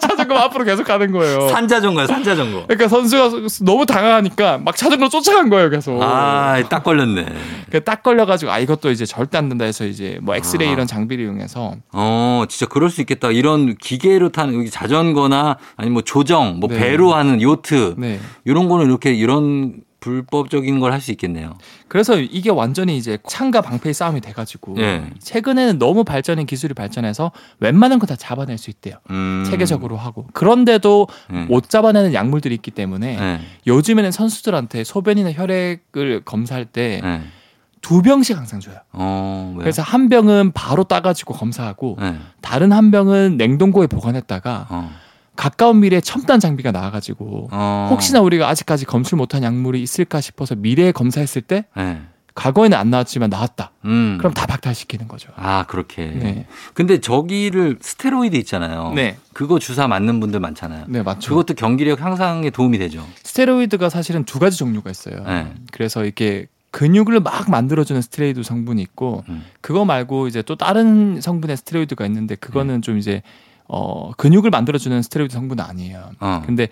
[0.00, 1.48] 자전거 앞으로 계속 가는 거예요.
[1.48, 2.64] 산 자전거야, 산 자전거.
[2.66, 3.30] 그러니까 선수가
[3.64, 6.02] 너무 당황하니까 막 자전거 쫓아간 거예요, 계속.
[6.02, 7.26] 아, 딱 걸렸네.
[7.70, 10.72] 그딱 걸려가지고 아 이것도 이제 절대 안 된다 해서 이제 뭐 엑스레이 아.
[10.72, 13.30] 이런 장비를 이용해서 어, 진짜 그럴 수 있겠다.
[13.30, 16.78] 이런 기계로 타는 여기 자전거나 아니 뭐 조정, 뭐 네.
[16.78, 18.18] 배로 하는 요트 네.
[18.44, 19.74] 이런 거는 이렇게 이런
[20.04, 21.54] 불법적인 걸 할 수 있겠네요.
[21.88, 25.04] 그래서 이게 완전히 이제 창과 방패의 싸움이 돼가지고 예.
[25.18, 28.96] 최근에는 너무 발전인 기술이 발전해서 웬만한 거 다 잡아낼 수 있대요.
[29.10, 29.44] 음.
[29.48, 31.44] 체계적으로 하고 그런데도 네.
[31.46, 33.40] 못 잡아내는 약물들이 있기 때문에 네.
[33.66, 38.02] 요즘에는 선수들한테 소변이나 혈액을 검사할 때두 네.
[38.04, 38.76] 병씩 항상 줘요.
[38.92, 39.54] 어?
[39.58, 42.16] 그래서 한 병은 바로 따가지고 검사하고 네.
[42.42, 44.90] 다른 한 병은 냉동고에 보관했다가 어.
[45.36, 47.88] 가까운 미래에 첨단 장비가 나와가지고 어.
[47.90, 52.00] 혹시나 우리가 아직까지 검출 못한 약물이 있을까 싶어서 미래에 검사했을 때 네.
[52.34, 53.70] 과거에는 안 나왔지만 나왔다.
[53.84, 54.16] 음.
[54.18, 55.30] 그럼 다 박탈시키는 거죠.
[55.36, 56.06] 아, 그렇게.
[56.06, 56.46] 네.
[56.72, 58.92] 근데 저기를 스테로이드 있잖아요.
[58.94, 59.16] 네.
[59.32, 60.86] 그거 주사 맞는 분들 많잖아요.
[60.88, 61.30] 네, 맞죠.
[61.30, 63.06] 그것도 경기력 향상에 도움이 되죠.
[63.22, 65.22] 스테로이드가 사실은 두 가지 종류가 있어요.
[65.24, 65.52] 네.
[65.70, 69.44] 그래서 이렇게 근육을 막 만들어주는 스테로이드 성분이 있고 음.
[69.60, 73.22] 그거 말고 이제 또 다른 성분의 스테로이드가 있는데 그거는 좀 이제
[73.68, 76.10] 어 근육을 만들어주는 스테로이드 성분은 아니에요.
[76.20, 76.42] 어.
[76.44, 76.68] 근데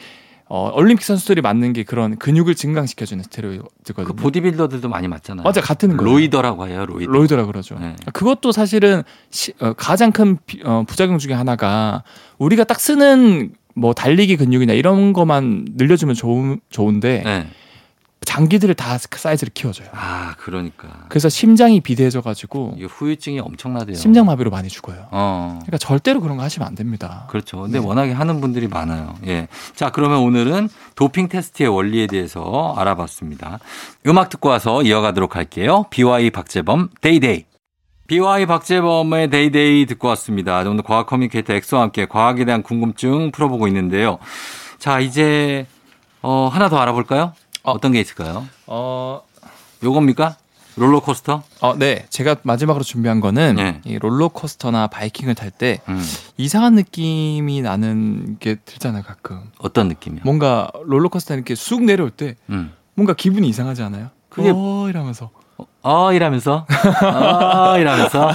[0.48, 4.04] 어 올림픽 선수들이 맞는 게 그런 근육을 증강시켜주는 스테로이드거든요.
[4.06, 5.44] 그 보디빌더들도 많이 맞잖아요.
[5.44, 6.12] 맞아 같은 거예요.
[6.12, 6.84] roider라고 해요.
[6.86, 7.10] roider.
[7.10, 7.78] roider라 그러죠.
[7.80, 7.96] 네.
[8.12, 12.02] 그것도 사실은 시- 어, 가장 큰 비- 어, 부작용 중에 하나가
[12.38, 17.46] 우리가 딱 쓰는 뭐 달리기 근육이나 이런 것만 늘려주면 좋은 좋은데 네.
[18.24, 19.88] 장기들을 다 사이즈를 키워줘요.
[19.92, 23.96] 아 그러니까 그래서 심장이 비대해져가지고 후유증이 엄청나대요.
[23.96, 25.08] 심장 마비로 많이 죽어요.
[25.10, 25.58] 어.
[25.62, 27.26] 그러니까 절대로 그런 거 하시면 안 됩니다.
[27.28, 27.62] 그렇죠.
[27.62, 27.86] 근데 네.
[27.86, 29.14] 워낙에 하는 분들이 많아요.
[29.26, 29.48] 예.
[29.74, 33.58] 자, 그러면 오늘은 도핑 테스트의 원리에 대해서 알아봤습니다.
[34.06, 35.86] 음악 듣고 와서 이어가도록 할게요.
[35.90, 37.44] BY 박재범 데이데이.
[38.08, 40.58] BY 박재범의 데이데이 듣고 왔습니다.
[40.60, 44.18] 오늘 과학 커뮤니케이터 엑소와 함께 과학에 대한 궁금증 풀어보고 있는데요.
[44.78, 45.66] 자, 이제
[46.22, 47.32] 어, 하나 더 알아볼까요?
[47.64, 48.46] 어떤 게 있을까요?
[48.66, 49.22] 어,
[49.82, 50.36] 요겁니까?
[50.76, 51.42] 롤러코스터?
[51.60, 52.06] 어, 네.
[52.08, 53.80] 제가 마지막으로 준비한 거는 네.
[53.84, 56.02] 이 롤러코스터나 바이킹을 탈때 음,
[56.38, 59.42] 이상한 느낌이 나는 게 들잖아요, 가끔.
[59.58, 60.22] 어떤 느낌이요?
[60.24, 62.72] 뭔가 롤러코스터 이렇게 쑥 내려올 때 음.
[62.94, 64.08] 뭔가 기분이 이상하지 않아요?
[64.30, 65.30] 그게- 어, 이러면서.
[65.84, 66.64] 어 이러면서
[67.02, 68.30] 어 이러면서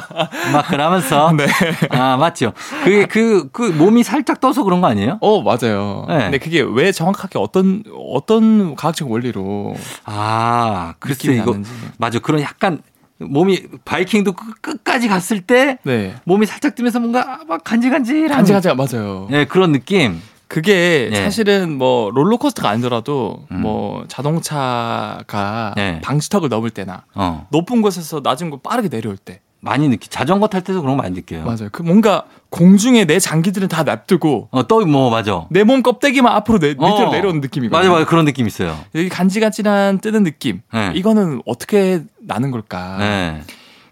[0.51, 1.45] 막 그러면서 네.
[1.91, 2.51] 아 맞죠
[2.83, 5.17] 그게 그그 몸이 살짝 떠서 그런 거 아니에요?
[5.21, 6.05] 어, 맞아요.
[6.09, 6.17] 네.
[6.23, 9.75] 근데 그게 왜 정확하게 어떤 어떤 과학적 원리로
[10.05, 11.71] 아 글쎄 이거 나는지.
[11.97, 12.81] 맞아 그런 약간
[13.19, 16.15] 몸이 바이킹도 끝- 끝까지 갔을 때 네.
[16.25, 19.27] 몸이 살짝 뜨면서 뭔가 막 간질간질한 간지간지 맞아요.
[19.31, 21.23] 예 그런 느낌 그게 네.
[21.23, 23.61] 사실은 뭐 롤러코스터가 아니더라도 음.
[23.61, 26.01] 뭐 자동차가 네.
[26.01, 30.61] 방지턱을 넘을 때나 어 높은 곳에서 낮은 곳 빠르게 내려올 때 많이 느끼 자전거 탈
[30.63, 31.43] 때도 그런 거 많이 느껴요.
[31.43, 31.69] 맞아요.
[31.71, 35.45] 그 뭔가 공중에 내 장기들은 다 놔두고 어또 뭐 맞아.
[35.49, 37.11] 내 몸 껍데기만 앞으로 내, 밑으로 어.
[37.11, 37.77] 내려오는 느낌이거든요.
[37.77, 38.77] 맞아 맞아 그런 느낌 있어요.
[38.95, 40.61] 여기 간지간지한 뜨는 느낌.
[40.71, 40.91] 네.
[40.95, 42.97] 이거는 어떻게 나는 걸까?
[42.99, 43.41] 네.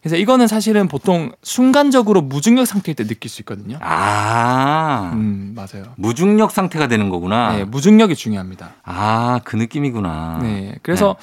[0.06, 3.80] 그래서 이거는 사실은 보통 순간적으로 무중력 상태일 때 느낄 수 있거든요.
[3.82, 5.94] 아 음, 맞아요.
[5.96, 7.54] 무중력 상태가 되는 거구나.
[7.58, 8.76] 네, 무중력이 중요합니다.
[8.84, 10.42] 아, 그 느낌이구나.
[10.44, 10.76] 네.
[10.84, 11.16] 그래서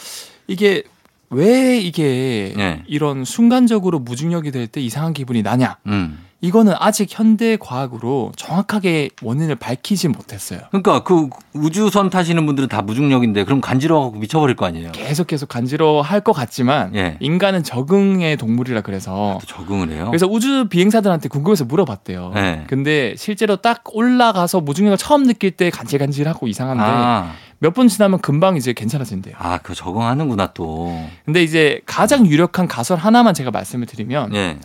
[0.49, 0.83] 이게
[1.31, 2.83] 왜 이게 네.
[2.89, 5.77] 이런 순간적으로 무중력이 될 때 이상한 기분이 나냐?
[5.87, 6.19] 음.
[6.43, 10.59] 이거는 아직 현대 과학으로 정확하게 원인을 밝히지 못했어요.
[10.71, 14.91] 그러니까 그 우주선 타시는 분들은 다 무중력인데 그럼 간지러워갖고 미쳐버릴 거 아니에요.
[14.91, 17.17] 계속 계속 간지러워 할 것 같지만 예.
[17.21, 20.07] 인간은 적응의 동물이라 그래서 또 적응을 해요.
[20.07, 22.33] 그래서 우주 비행사들한테 궁금해서 물어봤대요.
[22.35, 22.65] 네.
[22.69, 28.73] 근데 실제로 딱 올라가서 무중력을 처음 느낄 때 간질간질하고 이상한데 아, 몇번 지나면 금방 이제
[28.73, 29.35] 괜찮아진대요.
[29.39, 30.97] 아, 그 적응하는구나 또.
[31.25, 34.59] 근데 이제 가장 유력한 가설 하나만 제가 말씀을 드리면 예.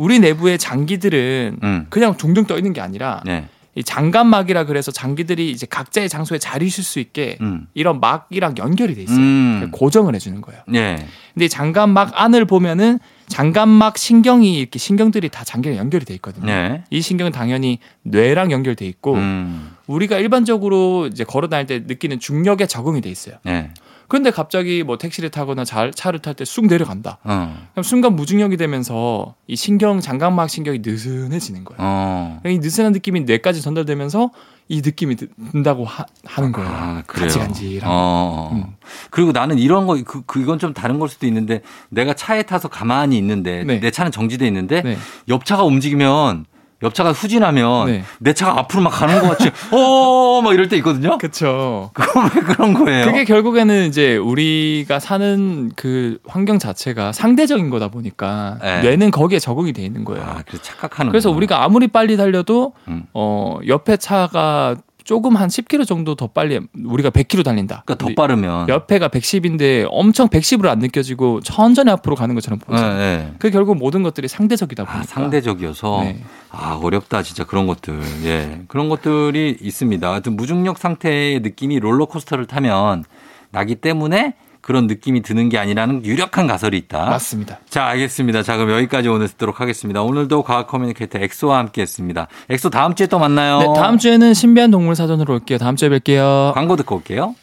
[0.00, 1.86] 우리 내부의 장기들은 음.
[1.90, 3.48] 그냥 둥둥 떠 있는 게 아니라 네.
[3.74, 7.66] 이 장간막이라 그래서 장기들이 이제 각자의 장소에 자리 쉴수 있게 음.
[7.74, 9.18] 이런 막이랑 연결이 돼 있어요.
[9.18, 9.68] 음.
[9.70, 10.62] 고정을 해주는 거예요.
[10.72, 11.06] 예.
[11.34, 16.46] 근데 이 장간막 안을 보면은 장간막 신경이 이렇게 신경들이 다 장기랑 연결이 돼 있거든요.
[16.46, 16.82] 네.
[16.88, 19.76] 이 신경은 당연히 뇌랑 연결돼 있고 음.
[19.86, 23.34] 우리가 일반적으로 이제 걸어 다닐 때 느끼는 중력에 적응이 돼 있어요.
[23.44, 23.70] 네.
[24.10, 27.18] 그런데 갑자기 뭐 택시를 타거나 자- 차를 탈 때 쑥 내려간다.
[27.22, 27.56] 어.
[27.72, 31.78] 그럼 순간 무중력이 되면서 이 신경 장각막 신경이 느슨해지는 거예요.
[31.80, 32.40] 어.
[32.44, 34.30] 이 느슨한 느낌이 뇌까지 전달되면서
[34.68, 36.04] 이 느낌이 드- 든다고 하,
[36.42, 36.68] 는 거예요.
[36.68, 37.28] 아, 그래요.
[37.28, 37.88] 간질간질한.
[37.90, 38.50] 어.
[38.52, 38.64] 음.
[39.10, 42.66] 그리고 나는 이런 거, 그, 그, 이건 좀 다른 걸 수도 있는데 내가 차에 타서
[42.68, 43.78] 가만히 있는데 네.
[43.78, 44.96] 내 차는 정지돼 있는데 네.
[45.28, 46.46] 옆 차가 움직이면
[46.82, 48.04] 옆 차가 후진하면 네.
[48.18, 51.18] 내 차가 앞으로 막 가는 것 같이 어, 막 이럴 때 있거든요.
[51.18, 51.90] 그렇죠.
[51.92, 53.04] 그건 왜 그런 거예요?
[53.06, 58.80] 그게 결국에는 이제 우리가 사는 그 환경 자체가 상대적인 거다 보니까 네.
[58.82, 60.24] 뇌는 거기에 적응이 돼 있는 거예요.
[60.24, 61.30] 아, 그래서 착각하는 그래서.
[61.30, 63.04] 우리가 아무리 빨리 달려도 음.
[63.14, 64.76] 어 옆에 차가
[65.10, 67.82] 조금 한 10km 정도 더 빨리 우리가 100km 달린다.
[67.84, 72.80] 그러니까 더 빠르면 옆에가 110인데 엄청 110으로 안 느껴지고 천천히 앞으로 가는 것처럼 네, 보죠.
[72.80, 73.32] 네.
[73.40, 75.00] 그 결국 모든 것들이 상대적이다 보니까.
[75.00, 76.22] 아, 상대적이어서 네.
[76.52, 80.08] 아 어렵다 진짜 그런 것들 예 그런 것들이 있습니다.
[80.08, 83.02] 하여튼 무중력 상태의 느낌이 롤러코스터를 타면
[83.50, 87.06] 나기 때문에 그런 느낌이 드는 게 아니라는 유력한 가설이 있다.
[87.06, 87.58] 맞습니다.
[87.68, 88.42] 자, 알겠습니다.
[88.42, 90.02] 자, 그럼 여기까지 오늘 듣도록 하겠습니다.
[90.02, 92.28] 오늘도 과학 communicator 엑소와 함께 했습니다.
[92.48, 93.58] 엑소 다음 주에 또 만나요.
[93.58, 95.58] 네, 다음 주에는 신비한 동물 사전으로 올게요.
[95.58, 96.52] 다음 주에 뵐게요.
[96.54, 97.34] 광고 듣고 올게요.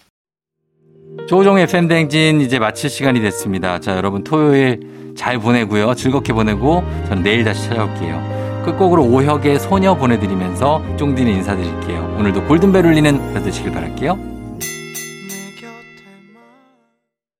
[1.27, 3.79] 조종의 팬댕진 이제 마칠 시간이 됐습니다.
[3.79, 5.95] 자, 여러분 토요일 잘 보내고요.
[5.95, 8.63] 즐겁게 보내고 저는 내일 다시 찾아올게요.
[8.65, 12.17] 끝곡으로 오혁의 소녀 보내드리면서 쫑디는 인사드릴게요.
[12.19, 14.36] 오늘도 골든벨 울리는 하루 되시길 바랄게요.